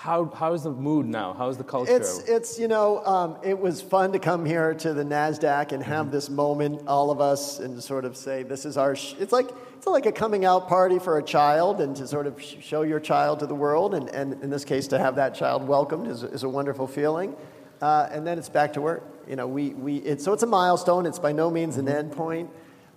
[0.05, 1.33] how how is the mood now?
[1.33, 1.97] How's the culture?
[1.97, 5.83] It's, it's you know, um, it was fun to come here to the NASDAQ and
[5.83, 9.14] have this moment, all of us, and sort of say, this is our, sh-.
[9.19, 12.38] it's like, it's like a coming out party for a child and to sort of
[12.43, 13.95] sh- show your child to the world.
[13.95, 17.35] And, and in this case, to have that child welcomed is, is a wonderful feeling.
[17.81, 19.05] Uh, and then it's back to work.
[19.27, 21.07] You know, we, we, it, so it's a milestone.
[21.07, 22.51] It's by no means an end point.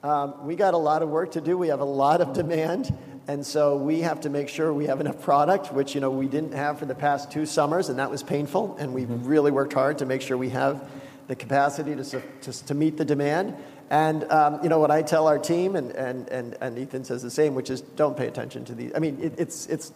[0.04, 1.58] Um, we got a lot of work to do.
[1.58, 2.94] We have a lot of demand.
[3.28, 6.28] And so we have to make sure we have enough product, which you know we
[6.28, 8.78] didn't have for the past two summers, and that was painful.
[8.80, 10.90] And we really worked hard to make sure we have
[11.28, 13.56] the capacity to, to, to meet the demand.
[13.90, 17.22] And um, you know what I tell our team, and, and, and, and Ethan says
[17.22, 18.92] the same, which is don't pay attention to these.
[18.96, 19.92] I mean, it, it's, it's,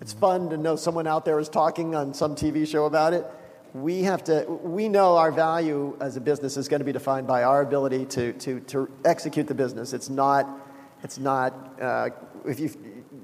[0.00, 3.26] it's fun to know someone out there is talking on some TV show about it.
[3.74, 7.26] We have to, we know our value as a business is going to be defined
[7.26, 9.92] by our ability to, to, to execute the business.
[9.92, 10.46] It's not,
[11.02, 12.10] it's not, uh,
[12.46, 12.70] if you,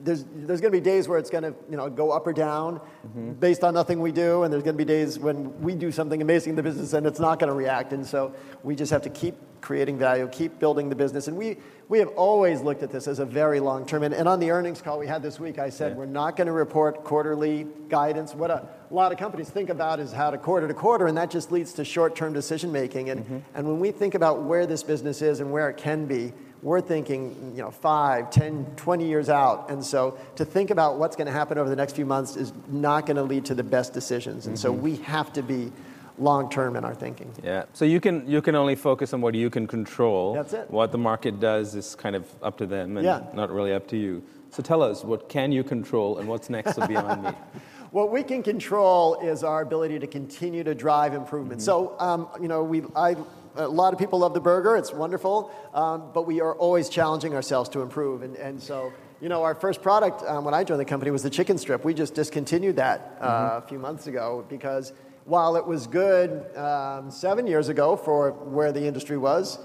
[0.05, 2.33] there's, there's going to be days where it's going to you know, go up or
[2.33, 2.81] down
[3.41, 6.21] based on nothing we do, and there's going to be days when we do something
[6.23, 7.93] amazing in the business and it's not going to react.
[7.93, 11.29] And so we just have to keep creating value, keep building the business.
[11.29, 11.57] And we,
[11.89, 14.03] we have always looked at this as a very long term.
[14.03, 15.99] And, and on the earnings call we had this week, I said Yeah.
[15.99, 18.35] we're not going to report quarterly guidance.
[18.35, 21.31] What a lot of companies think about is how to quarter to quarter, and that
[21.31, 23.09] just leads to short term decision making.
[23.09, 23.39] And, mm-hmm.
[23.55, 26.81] and when we think about where this business is and where it can be, we're
[26.81, 29.69] thinking, you know, 5, 10, 20 years out.
[29.69, 32.53] And so to think about what's going to happen over the next few months is
[32.69, 34.47] not going to lead to the best decisions.
[34.47, 34.83] And so mm-hmm.
[34.83, 35.73] we have to be
[36.19, 37.33] long term in our thinking.
[37.43, 37.65] Yeah.
[37.73, 40.35] So you can you can only focus on what you can control.
[40.35, 40.71] That's it.
[40.71, 43.23] What the market does is kind of up to them and Yeah.
[43.35, 44.23] not really up to you.
[44.51, 47.35] So tell us what can you control and what's next to Beyond Meat.
[47.93, 51.61] What we can control is our ability to continue to drive improvement.
[51.61, 53.17] So, um, you know, we, I,
[53.55, 54.79] a lot of people love the burger.
[54.79, 58.23] It's wonderful, um, but we are always challenging ourselves to improve.
[58.23, 61.23] And, and so, you know, our first product um, when I joined the company was
[61.23, 61.85] the chicken strip.
[61.85, 64.95] We just discontinued that uh, a few months ago because
[65.25, 69.59] while it was good um, seven years ago for where the industry was,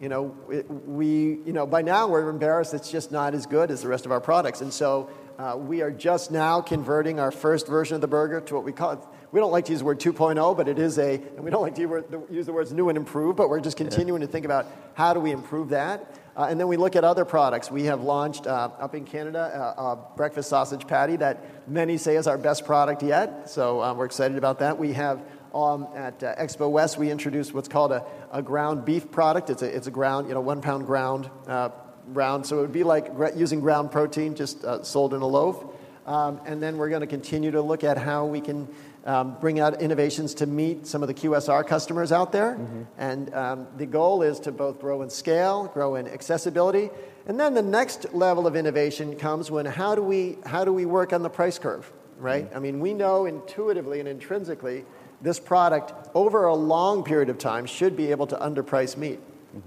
[0.00, 3.70] you know, it, we, you know, by now we're embarrassed it's just not as good
[3.70, 4.60] as the rest of our products.
[4.60, 8.54] And so uh, we are just now converting our first version of the burger to
[8.54, 9.10] what we call.
[9.34, 11.60] We don't like to use the word 2.0, but it is a, and we don't
[11.60, 14.64] like to use the- words new and improved, but we're just continuing to think about
[14.94, 16.20] how do we improve that.
[16.36, 17.68] Uh, and then we look at other products.
[17.68, 22.14] We have launched uh, up in Canada uh, a breakfast sausage patty that many say
[22.14, 23.50] is our best product yet.
[23.50, 24.78] So uh, we're excited about that.
[24.78, 25.20] We have
[25.52, 29.50] um, at uh, Expo West, we introduced what's called a, a ground beef product.
[29.50, 31.70] It's a, it's a ground, you know, one pound ground uh,
[32.06, 32.46] round.
[32.46, 35.64] So it would be like using ground protein just uh, sold in a loaf.
[36.06, 38.68] Um, and then we're going to continue to look at how we can
[39.04, 42.54] um, bring out innovations to meet some of the QSR customers out there.
[42.96, 46.90] And um, the goal is to both grow in scale, grow in accessibility.
[47.26, 50.86] And then the next level of innovation comes when how do we, how do we
[50.86, 52.50] work on the price curve, right?
[52.54, 54.84] I mean, we know intuitively and intrinsically
[55.20, 59.20] this product over a long period of time should be able to underprice meat.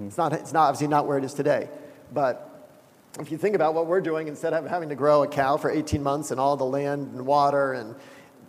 [0.05, 1.69] It's, not, it's not obviously not where it is today,
[2.13, 2.43] but
[3.19, 5.71] if you think about what we're doing, instead of having to grow a cow for
[5.71, 7.95] 18 months and all the land and water and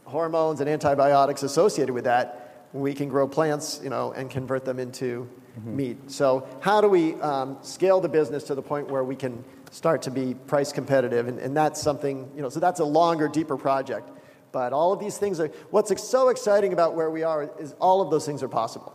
[0.08, 4.78] hormones and antibiotics associated with that, we can grow plants, you know, and convert them
[4.78, 5.28] into
[5.64, 6.10] meat.
[6.10, 10.02] So how do we um, scale the business to the point where we can start
[10.02, 11.28] to be price competitive?
[11.28, 14.08] And, and that's something, you know, so that's a longer, deeper project.
[14.52, 18.00] But all of these things are, what's so exciting about where we are is all
[18.00, 18.94] of those things are possible.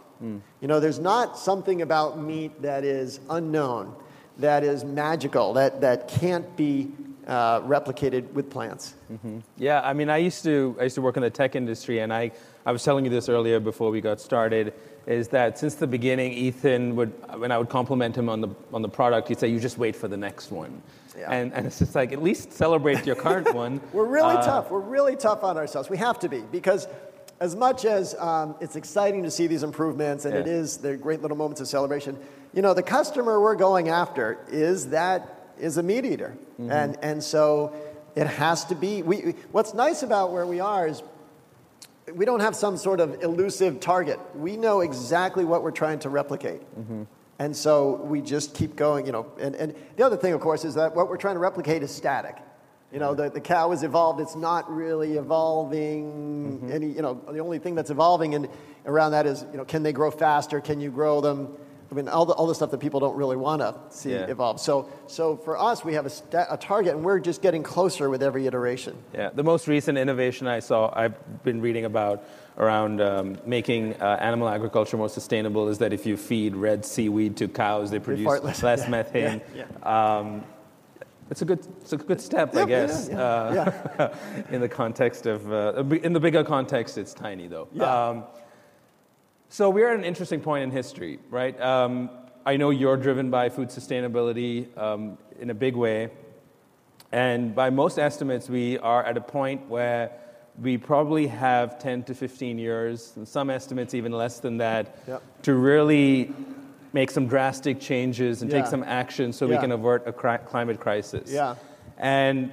[0.61, 3.93] You know, there's not something about meat that is unknown,
[4.37, 6.91] that is magical, that, that can't be
[7.27, 8.93] uh, replicated with plants.
[9.57, 12.13] Yeah, I mean, I used to I used to work in the tech industry, and
[12.13, 12.31] I
[12.65, 14.73] I was telling you this earlier before we got started.
[15.05, 18.81] Is that since the beginning, Ethan would when I would compliment him on the on
[18.81, 20.81] the product, he'd say, "You just wait for the next one,"
[21.17, 21.29] Yeah.
[21.31, 23.81] and and it's just like at least celebrate your current one.
[23.91, 24.71] We're really Uh, tough.
[24.71, 25.89] We're really tough on ourselves.
[25.89, 26.87] We have to be because,
[27.41, 30.53] as much as um, it's exciting to see these improvements and it Yeah.
[30.53, 32.17] is they're great little moments of celebration,
[32.53, 36.71] you know, the customer we're going after is that is a meat eater, Mm-hmm.
[36.71, 37.73] and and so
[38.15, 39.01] it has to be.
[39.01, 41.01] We what's nice about where we are is.
[42.13, 44.19] We don't have some sort of elusive target.
[44.35, 46.59] We know exactly what we're trying to replicate.
[46.77, 47.03] Mm-hmm.
[47.39, 49.31] And so we just keep going, you know.
[49.39, 51.91] And, and the other thing, of course, is that what we're trying to replicate is
[51.91, 52.37] static.
[52.91, 54.19] You know, the, the cow is evolved.
[54.19, 56.71] It's not really evolving Mm-hmm.
[56.71, 58.47] any, you know, the only thing that's evolving and
[58.85, 60.59] around that is, you know, can they grow faster?
[60.61, 61.55] Can you grow them?
[61.93, 64.25] I mean, all the, all the stuff that people don't really want to see Yeah.
[64.25, 64.59] evolve.
[64.59, 68.09] So, so for us, we have a, sta- a target and we're just getting closer
[68.09, 68.97] with every iteration.
[69.13, 71.13] Yeah, the most recent innovation I saw, I've
[71.43, 72.23] been reading about
[72.57, 77.37] around um, making uh, animal agriculture more sustainable is that if you feed red seaweed
[77.37, 78.63] to cows, they produce less.
[78.63, 79.41] less Yeah, methane.
[79.55, 79.65] yeah,
[80.17, 80.43] Um,
[81.29, 83.07] it's a good, it's a good step, I guess.
[83.11, 84.09] yeah, Uh,
[84.49, 87.67] in the context of, uh, in the bigger context, it's tiny though.
[87.71, 88.07] Yeah.
[88.07, 88.23] Um,
[89.53, 91.61] so we're at an interesting point in history, right?
[91.61, 92.09] Um,
[92.43, 96.09] I know you're driven by food sustainability um, in a big way.
[97.11, 100.09] And by most estimates, we are at a point where
[100.59, 105.21] we probably have 10 to 15 years, and some estimates even less than that, Yep.
[105.43, 106.33] to really
[106.91, 110.79] make some drastic changes and take some action so we can avert a cri- climate
[110.79, 111.31] crisis.
[111.31, 111.57] Yeah.
[111.99, 112.51] And,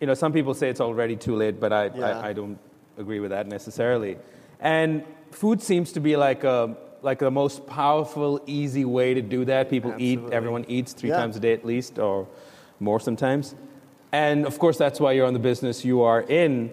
[0.00, 2.18] you know, some people say it's already too late, but I, Yeah.
[2.20, 2.58] I, I don't
[2.96, 4.16] agree with that necessarily.
[4.60, 9.44] And food seems to be like a like the most powerful, easy way to do
[9.44, 9.70] that.
[9.70, 11.18] People eat, everyone eats three Yeah.
[11.18, 12.26] times a day at least, or
[12.80, 13.54] more sometimes.
[14.10, 16.72] And of course, that's why you're on the business you are in.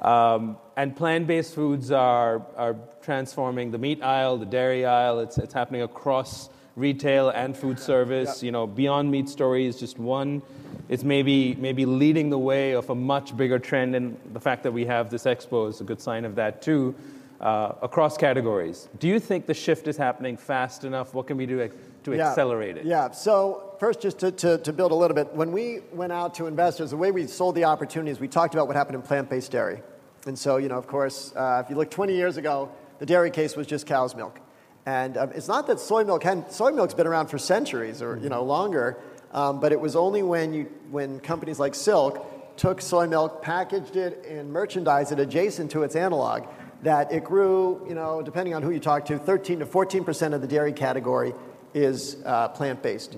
[0.00, 5.20] Um, and plant-based foods are, are transforming the meat aisle, the dairy aisle.
[5.20, 8.42] It's, it's happening across retail and food service.
[8.42, 10.42] You know, Beyond Meat Story is just one.
[10.88, 14.72] It's maybe, maybe leading the way of a much bigger trend, and the fact that
[14.72, 16.94] we have this expo is a good sign of that too,
[17.40, 18.88] uh, across categories.
[18.98, 21.14] Do you think the shift is happening fast enough?
[21.14, 21.68] What can we do
[22.04, 22.28] to Yeah.
[22.28, 22.84] accelerate it?
[22.86, 23.10] Yeah.
[23.10, 26.46] So first, just to, to, to build a little bit, when we went out to
[26.46, 29.82] investors, the way we sold the opportunities, we talked about what happened in plant-based dairy.
[30.26, 33.30] And so, you know, of course, uh, if you look 20 years ago, the dairy
[33.30, 34.40] case was just cow's milk.
[34.86, 38.16] And um, it's not that soy milk hadn't, soy milk's been around for centuries or,
[38.16, 38.98] you know, longer,
[39.32, 43.96] um, but it was only when, you, when companies like Silk took soy milk, packaged
[43.96, 46.44] it, and merchandised it adjacent to its analog
[46.82, 50.34] that it grew, you know, depending on who you talk to, 13 to 14 percent
[50.34, 51.32] of the dairy category
[51.74, 53.14] is uh, plant based.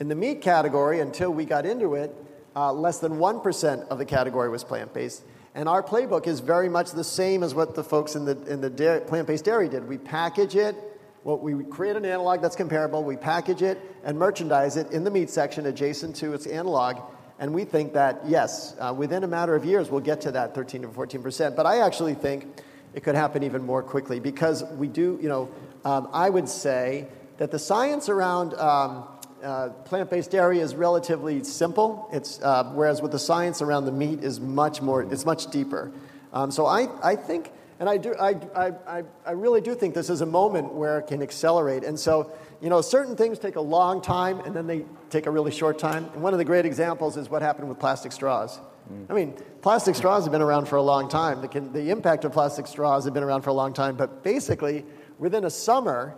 [0.00, 2.14] In the meat category, until we got into it,
[2.56, 5.22] uh, less than 1% of the category was plant based.
[5.54, 8.60] And our playbook is very much the same as what the folks in the, in
[8.60, 9.86] the dairy, plant based dairy did.
[9.86, 10.76] We package it,
[11.24, 15.10] well, we create an analog that's comparable, we package it and merchandise it in the
[15.10, 16.96] meat section adjacent to its analog.
[17.38, 20.54] And we think that, yes, uh, within a matter of years, we'll get to that
[20.54, 21.56] 13 to 14%.
[21.56, 22.60] But I actually think
[22.94, 25.48] it could happen even more quickly because we do, you know,
[25.84, 27.06] um, I would say
[27.38, 29.04] that the science around um,
[29.42, 32.08] uh, plant-based dairy is relatively simple.
[32.12, 35.90] It's uh, whereas with the science around the meat is much more, it's much deeper.
[36.32, 40.10] Um, so I, I think, and I do, I, I, I, really do think this
[40.10, 41.82] is a moment where it can accelerate.
[41.82, 42.30] And so,
[42.60, 45.78] you know, certain things take a long time and then they take a really short
[45.78, 46.08] time.
[46.12, 48.60] And one of the great examples is what happened with plastic straws.
[49.08, 51.40] I mean, plastic straws have been around for a long time.
[51.40, 54.22] The, can, the impact of plastic straws have been around for a long time, but
[54.22, 54.84] basically,
[55.18, 56.16] within a summer,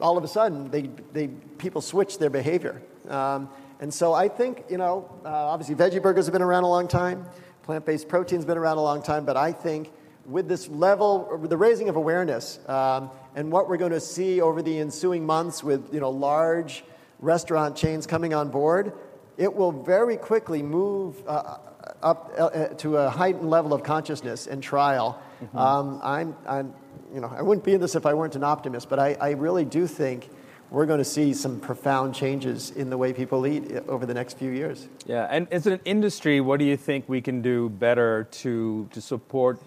[0.00, 1.28] all of a sudden, they, they,
[1.58, 2.82] people switch their behavior.
[3.08, 3.48] Um,
[3.80, 6.88] and so I think, you know, uh, obviously veggie burgers have been around a long
[6.88, 7.24] time,
[7.62, 9.92] plant based protein's been around a long time, but I think
[10.24, 14.40] with this level, with the raising of awareness, um, and what we're going to see
[14.40, 16.84] over the ensuing months with, you know, large
[17.20, 18.92] restaurant chains coming on board,
[19.36, 21.58] it will very quickly move uh,
[22.02, 25.20] up uh, uh, to a heightened level of consciousness and trial.
[25.54, 26.74] Um, I'm, I'm,
[27.14, 29.30] you know, I wouldn't be in this if I weren't an optimist, but I, I
[29.30, 30.28] really do think
[30.70, 34.14] we're going to see some profound changes in the way people eat uh, over the
[34.14, 34.88] next few years.
[35.06, 39.00] Yeah, and as an industry, what do you think we can do better to, to
[39.00, 39.60] support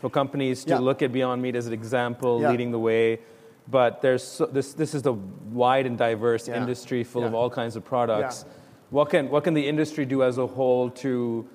[0.00, 0.78] for companies to Yeah.
[0.78, 2.50] look at Beyond Meat as an example, Yeah.
[2.50, 3.20] leading the way?
[3.68, 6.56] But there's so, this, this is the wide and diverse Yeah.
[6.56, 8.44] industry full of all kinds of products.
[8.90, 11.46] What, can, what can the industry do as a whole to,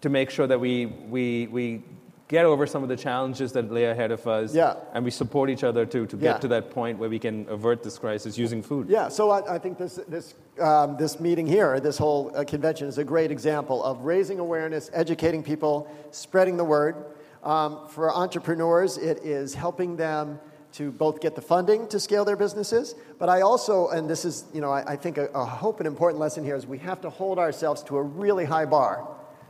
[0.00, 1.82] to make sure that we, we, we
[2.28, 4.74] get over some of the challenges that lay ahead of us Yeah.
[4.92, 6.32] and we support each other to, to Yeah.
[6.32, 8.88] get to that point where we can avert this crisis using food?
[8.88, 12.86] Yeah, so I, I think this, this, um, this meeting here, this whole uh, convention,
[12.86, 16.96] is a great example of raising awareness, educating people, spreading the word.
[17.42, 20.38] Um, for entrepreneurs, it is helping them
[20.72, 24.44] to both get the funding to scale their businesses, but I also, and this is,
[24.52, 27.00] you know, I, I think a, a hope and important lesson here is we have
[27.00, 29.08] to hold ourselves to a really high bar.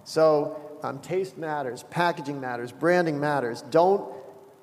[0.09, 3.61] So um, taste matters, packaging matters, branding matters.
[3.61, 4.11] Don't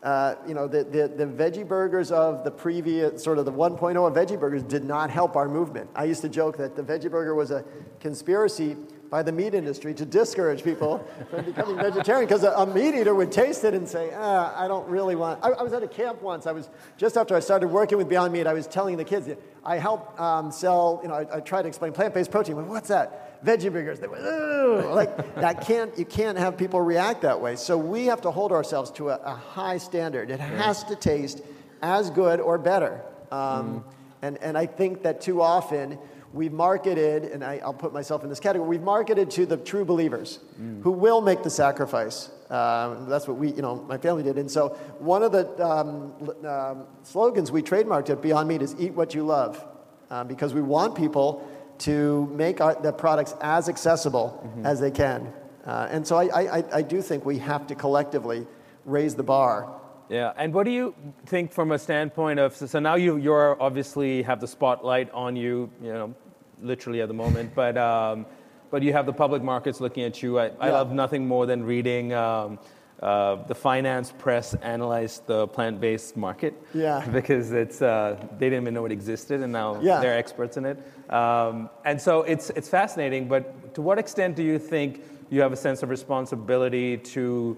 [0.02, 4.08] uh, you know, the, the, the veggie burgers of the previous, sort of the 1.0
[4.08, 5.90] of veggie burgers did not help our movement.
[5.96, 7.66] I used to joke that the veggie burger was a
[8.00, 8.78] conspiracy
[9.10, 13.16] by the meat industry to discourage people from becoming vegetarian because a, a meat eater
[13.16, 15.44] would taste it and say, ah, I don't really want.
[15.44, 16.46] I, I was at a camp once.
[16.46, 18.46] I was just after I started working with Beyond Meat.
[18.46, 19.28] I was telling the kids,
[19.64, 21.00] I help um, sell.
[21.02, 22.56] You know, I, I try to explain plant-based protein.
[22.56, 23.25] Well, what's that?
[23.46, 24.00] Veggie burgers.
[24.00, 27.56] They went, ooh, like that can't you can't have people react that way.
[27.56, 30.32] So we have to hold ourselves to a, a high standard.
[30.32, 31.42] It has to taste
[31.82, 33.02] as good or better.
[33.32, 33.84] Um, mm.
[34.22, 36.00] And and I think that too often
[36.34, 38.68] we've marketed, and I, will put myself in this category.
[38.68, 40.84] We've marketed to the true believers mm.
[40.84, 42.30] who will make the sacrifice.
[42.50, 44.38] Um, that's what we, you know, my family did.
[44.38, 44.70] And so
[45.00, 46.14] one of the um,
[46.46, 49.64] um, slogans we trademarked at Beyond Meat is "Eat what you love,"
[50.12, 51.48] uh, because we want people
[51.80, 54.66] to make our, the products as accessible mm-hmm.
[54.66, 55.34] as they can.
[55.66, 58.46] Uh, and so I, I, I do think we have to collectively
[58.86, 59.82] raise the bar.
[60.10, 60.94] Yeah, and what do you
[61.26, 65.36] think from a standpoint of so, so now you you're obviously have the spotlight on
[65.36, 66.14] you, you know,
[66.62, 68.28] literally at the moment, but um,
[68.70, 70.38] but you have the public markets looking at you.
[70.38, 70.54] I, yeah.
[70.60, 72.14] I love nothing more than reading.
[72.14, 72.60] Um,
[73.02, 77.06] uh, the finance press analyzed the plant-based market yeah.
[77.12, 80.00] because it's uh, they didn't even know it existed, and now yeah.
[80.00, 80.78] they're experts in it.
[81.12, 83.28] Um, and so it's it's fascinating.
[83.28, 87.58] But to what extent do you think you have a sense of responsibility to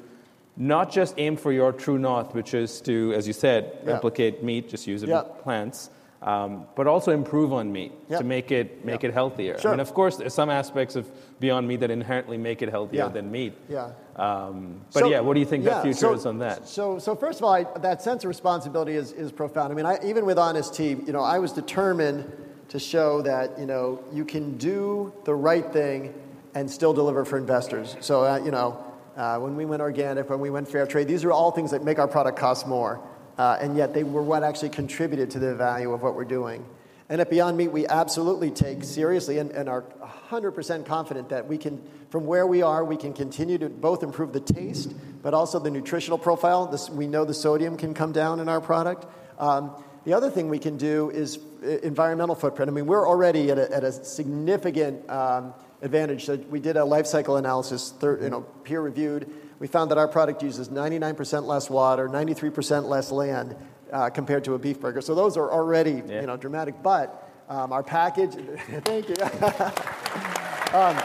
[0.58, 3.92] not just aim for your true north, which is to, as you said, yeah.
[3.94, 5.22] replicate meat, just use it yeah.
[5.22, 8.18] with plants, um, but also improve on meat yeah.
[8.18, 9.58] to make it make it healthier.
[9.60, 9.72] Sure.
[9.72, 11.10] I mean, of course, there's some aspects of
[11.40, 13.54] Beyond Meat that inherently make it healthier than meat.
[13.70, 13.92] Yeah.
[14.16, 16.68] Um, but so, yeah, what do you think the future so, is on that?
[16.68, 19.72] So, so first of all, I, that sense of responsibility is, is profound.
[19.72, 22.32] I mean, I, even with Honest Tea, you know, I was determined
[22.70, 26.14] to show that you know you can do the right thing
[26.56, 27.96] and still deliver for investors.
[28.00, 28.84] So, uh, you know
[29.18, 31.84] uh, when we went organic, when we went fair trade, these are all things that
[31.84, 33.02] make our product cost more.
[33.38, 36.66] Uh, and yet they were what actually contributed to the value of what we're doing.
[37.10, 39.84] And at Beyond Meat, we absolutely take seriously and, and are
[40.30, 44.34] 100% confident that we can, from where we are, we can continue to both improve
[44.34, 46.68] the taste, but also the nutritional profile.
[46.68, 49.06] This, we know the sodium can come down in our product.
[49.40, 49.72] Um,
[50.04, 52.70] the other thing we can do is uh, environmental footprint.
[52.70, 56.26] I mean, we're already at a, at a significant um, advantage.
[56.26, 59.30] So we did a life cycle analysis, you know, peer reviewed.
[59.60, 63.56] We found that our product uses 99% less water, 93% less land
[63.92, 65.02] uh, compared to a beef burger.
[65.02, 66.22] So those are already yeah.
[66.22, 66.76] you know dramatic.
[66.84, 68.34] But um, our package,
[68.84, 69.16] thank you.
[70.78, 70.98] um,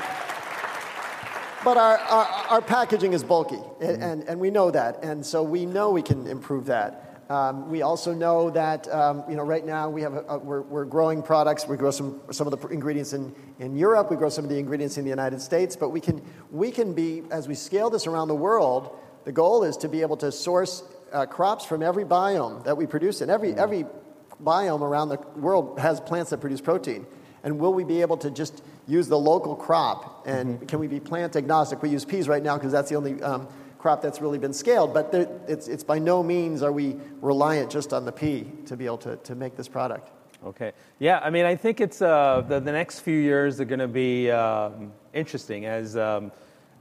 [1.65, 4.03] but our, our, our, packaging is bulky, mm-hmm.
[4.03, 5.05] and, and we know that.
[5.05, 7.12] And so we know we can improve that.
[7.33, 10.61] Um, we also know that um, you know right now we have a, a, we're,
[10.61, 11.67] we're, growing products.
[11.67, 14.11] We grow some some of the ingredients in, in Europe.
[14.11, 15.75] We grow some of the ingredients in the United States.
[15.75, 18.99] But we can we can be as we scale this around the world.
[19.25, 22.87] The goal is to be able to source uh, crops from every biome that we
[22.87, 23.87] produce and Every every
[24.45, 27.07] biome around the world has plants that produce protein.
[27.45, 30.27] And will we be able to just use the local crop?
[30.27, 30.67] And mm-hmm.
[30.67, 31.83] can we be plant agnostic?
[31.83, 33.49] We use peas right now because that's the only um,
[33.83, 37.69] crop that's really been scaled, but there, it's, it's by no means are we reliant
[37.69, 40.11] just on the pea to be able to, to make this product.
[40.45, 40.73] Okay.
[41.01, 43.89] Yeah, I mean, I think it's uh, the, the next few years are going to
[43.89, 45.97] be um, interesting as.
[45.97, 46.31] Um,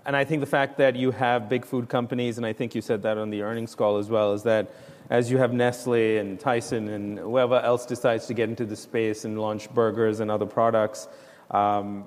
[0.06, 2.82] and I think the fact that you have big food companies, and I think you
[2.82, 4.72] said that on the earnings call as well, is that
[5.10, 9.26] as you have Nestle and Tyson and whoever else decides to get into the space
[9.26, 11.08] and launch burgers and other products,
[11.52, 12.06] um,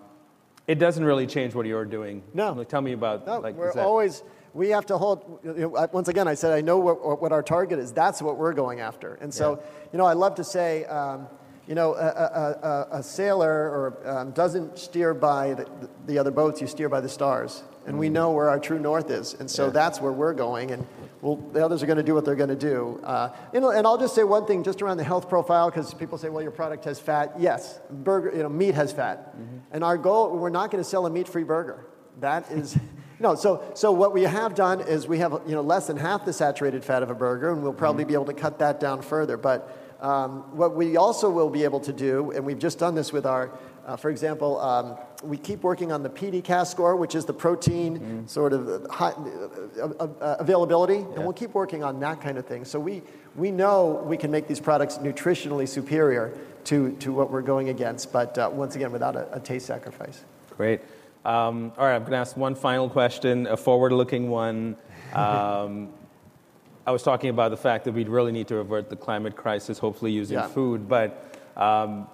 [0.67, 2.23] it doesn't really change what you're doing.
[2.33, 2.53] No.
[2.53, 3.27] Like, tell me about.
[3.27, 4.23] No, like, we're always
[4.55, 7.43] we have to hold, you know, once again, I said, I know what, what, our
[7.43, 7.93] target is.
[7.93, 9.17] That's what we're going after.
[9.17, 9.89] And so, yeah.
[9.93, 11.27] you know, I love to say, um,
[11.67, 15.69] you know, a, a, a, a sailor or, um, doesn't steer by the,
[16.07, 17.65] the, other boats, you steer by the stars.
[17.85, 17.99] And mm.
[17.99, 19.35] we know where our true north is.
[19.35, 19.73] And so yeah.
[19.73, 20.71] that's where we're going.
[20.71, 20.87] And
[21.21, 23.01] well, the others are going to do what they're going to do.
[23.03, 25.93] Uh, you know, and I'll just say one thing just around the health profile, because
[25.95, 27.35] people say, well, your product has fat.
[27.39, 29.37] Yes, burger, you know, meat has fat.
[29.37, 29.57] Mm-hmm.
[29.73, 31.87] And our goal, we're not going to sell a meat free burger.
[32.21, 32.77] That is.
[33.25, 36.27] No, so, so what we have done is we have you know, less than half
[36.27, 38.09] the saturated fat of a burger, and we'll probably mm-hmm.
[38.09, 39.39] be able to cut that down further.
[39.39, 43.15] But um, what we also will be able to do, and we've just done this
[43.15, 43.51] with our,
[43.87, 47.99] uh, for example, um, we keep working on the PDCAAS score, which is the protein
[47.99, 48.27] mm-hmm.
[48.27, 51.15] sort of high, uh, uh, uh, availability, yeah.
[51.15, 52.67] and we'll keep working on that kind of thing.
[52.67, 53.01] So we,
[53.37, 58.13] we know we can make these products nutritionally superior to, to what we're going against,
[58.13, 60.23] but uh, once again, without a, a taste sacrifice.
[60.59, 60.83] Great.
[61.25, 64.77] Um, all right, I'm going to ask one final question, a forward looking one.
[65.15, 65.91] Um,
[66.87, 69.79] I was talking about the fact that we'd really need to avert the climate crisis,
[69.79, 70.49] hopefully using yeah.
[70.49, 70.87] food.
[70.87, 72.09] But um,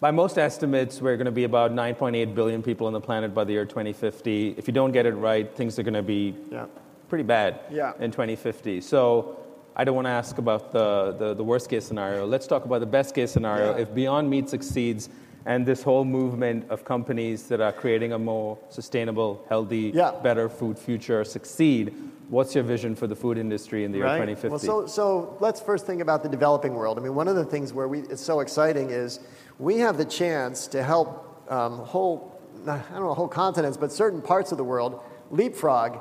[0.00, 3.44] by most estimates, we're going to be about 9.8 billion people on the planet by
[3.44, 4.56] the year 2050.
[4.58, 6.66] If you don't get it right, things are going to be yeah.
[7.08, 7.92] pretty bad yeah.
[8.00, 8.82] in 2050.
[8.82, 9.38] So
[9.74, 12.26] I don't want to ask about the, the, the, worst case scenario.
[12.26, 13.74] Let's talk about the best case scenario.
[13.74, 15.08] If Beyond Meat succeeds,
[15.46, 20.12] and this whole movement of companies that are creating a more sustainable, healthy, yeah.
[20.22, 21.94] better food future succeed.
[22.28, 24.16] What's your vision for the food industry in the right.
[24.16, 24.48] year 2050?
[24.48, 26.98] Well, so, so let's first think about the developing world.
[26.98, 29.20] I mean, one of the things where we, it's so exciting is
[29.58, 32.32] we have the chance to help um, whole
[32.66, 35.98] I don't know, whole continents, but certain parts of the world leapfrog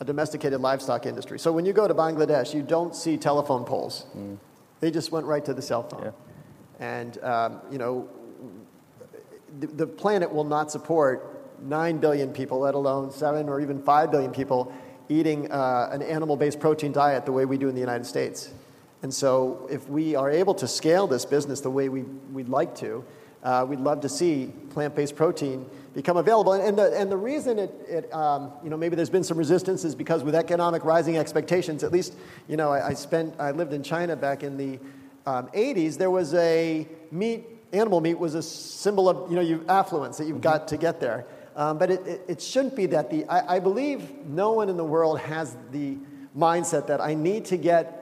[0.00, 1.38] a domesticated livestock industry.
[1.38, 4.06] So when you go to Bangladesh, you don't see telephone poles.
[4.16, 4.38] Mm.
[4.80, 6.04] They just went right to the cell phone.
[6.04, 6.10] Yeah.
[6.80, 8.08] And, um, you know,
[9.58, 14.10] the, the planet will not support 9 billion people, let alone 7 or even 5
[14.10, 14.72] billion people,
[15.08, 18.52] eating uh, an animal based protein diet the way we do in the United States.
[19.02, 22.74] And so, if we are able to scale this business the way we, we'd like
[22.76, 23.04] to,
[23.42, 26.52] uh, we'd love to see plant based protein become available.
[26.52, 29.38] And, and, the, and the reason it, it um, you know, maybe there's been some
[29.38, 32.14] resistance is because with economic rising expectations, at least,
[32.48, 34.78] you know, I, I spent, I lived in China back in the
[35.26, 39.64] um, 80s, there was a meat, animal meat was a symbol of, you know, you,
[39.68, 40.42] affluence that you've mm-hmm.
[40.42, 41.26] got to get there.
[41.56, 44.76] Um, but it, it, it, shouldn't be that the, I, I, believe no one in
[44.76, 45.98] the world has the
[46.36, 48.00] mindset that I need to get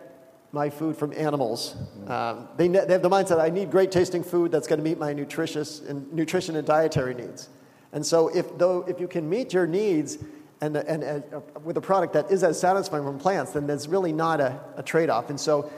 [0.52, 1.74] my food from animals.
[2.06, 4.98] Um, they, they have the mindset I need great tasting food that's going to meet
[4.98, 7.48] my nutritious and, nutrition and dietary needs.
[7.92, 10.18] And so if, though, if you can meet your needs
[10.60, 14.12] and, and, uh, with a product that is as satisfying from plants, then there's really
[14.12, 15.30] not a, a trade-off.
[15.30, 15.70] And so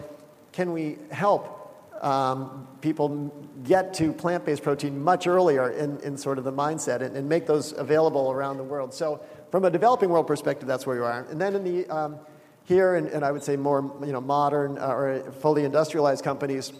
[0.52, 1.59] can we help
[2.00, 3.32] um, people
[3.62, 7.28] get to plant based protein much earlier in, in sort of the mindset and, and,
[7.28, 8.94] make those available around the world.
[8.94, 9.20] So,
[9.50, 11.26] from a developing world perspective, that's where you are.
[11.30, 12.18] And then in the um,
[12.64, 16.72] here, and, and, I would say more you know, modern uh, or fully industrialized companies,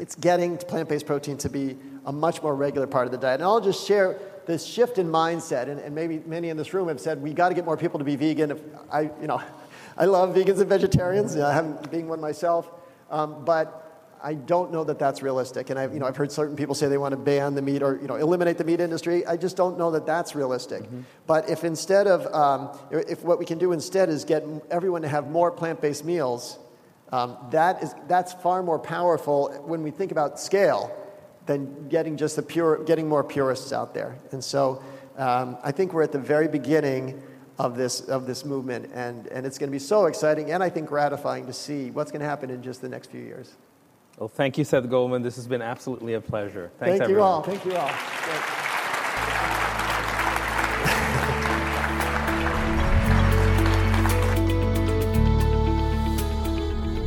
[0.00, 1.76] it's getting plant based protein to be
[2.06, 3.40] a much more regular part of the diet.
[3.40, 6.88] And I'll just share this shift in mindset, and, and maybe many in this room
[6.88, 8.50] have said, we got to get more people to be vegan.
[8.50, 9.40] If I, you know,
[9.96, 12.68] I love vegans and vegetarians, I haven't being one myself.
[13.10, 13.89] Um, but
[14.22, 15.70] I don't know that that's realistic.
[15.70, 17.82] And I've, you know, I've heard certain people say they want to ban the meat
[17.82, 19.26] or you know, eliminate the meat industry.
[19.26, 20.82] I just don't know that that's realistic.
[20.82, 21.00] Mm-hmm.
[21.26, 25.08] But if instead of, um, if what we can do instead is get everyone to
[25.08, 26.58] have more plant based meals,
[27.12, 30.96] um, that is, that's far more powerful when we think about scale
[31.46, 34.16] than getting just the pure, getting more purists out there.
[34.32, 34.82] And so
[35.16, 37.22] um, I think we're at the very beginning
[37.58, 40.70] of this, of this movement, and, and it's going to be so exciting and I
[40.70, 43.54] think gratifying to see what's going to happen in just the next few years.
[44.20, 45.22] Well, thank you, Seth Goldman.
[45.22, 46.70] This has been absolutely a pleasure.
[46.78, 47.20] Thanks, thank everyone.
[47.20, 47.42] you all.
[47.42, 47.90] Thank you all.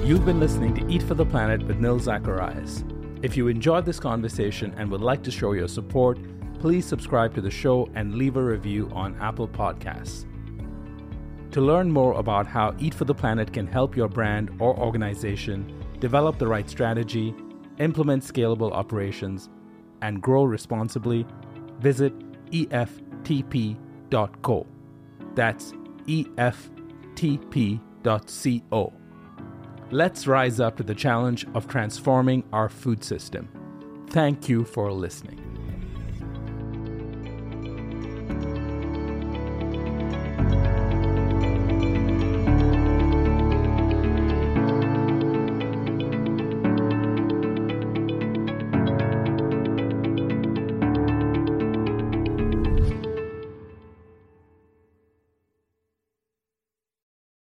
[0.04, 2.84] You've been listening to Eat for the Planet with Nil Zacharias.
[3.22, 6.18] If you enjoyed this conversation and would like to show your support,
[6.58, 10.26] please subscribe to the show and leave a review on Apple Podcasts.
[11.52, 15.83] To learn more about how Eat for the Planet can help your brand or organization,
[16.04, 17.34] develop the right strategy,
[17.78, 19.48] implement scalable operations,
[20.02, 21.26] and grow responsibly,
[21.80, 22.14] visit
[22.52, 23.78] EFTP.co.
[25.34, 25.72] That's
[26.06, 26.44] EFTP.co.
[29.92, 33.48] Let's rise up to the challenge of transforming our food system.
[34.10, 35.43] Thank you for listening.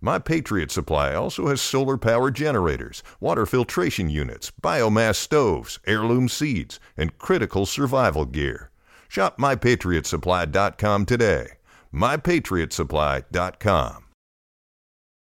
[0.00, 6.78] My Patriot Supply also has solar power generators, water filtration units, biomass stoves, heirloom seeds,
[6.96, 8.70] and critical survival gear.
[9.08, 11.48] Shop MyPatriotSupply.com today.
[11.92, 14.04] MyPatriotSupply.com.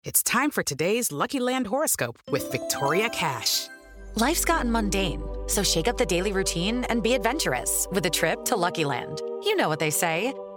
[0.04, 3.68] It's time for today's Lucky Land horoscope with Victoria Cash.
[4.16, 8.44] Life's gotten mundane, so shake up the daily routine and be adventurous with a trip
[8.46, 9.22] to Lucky Land.
[9.44, 10.34] You know what they say.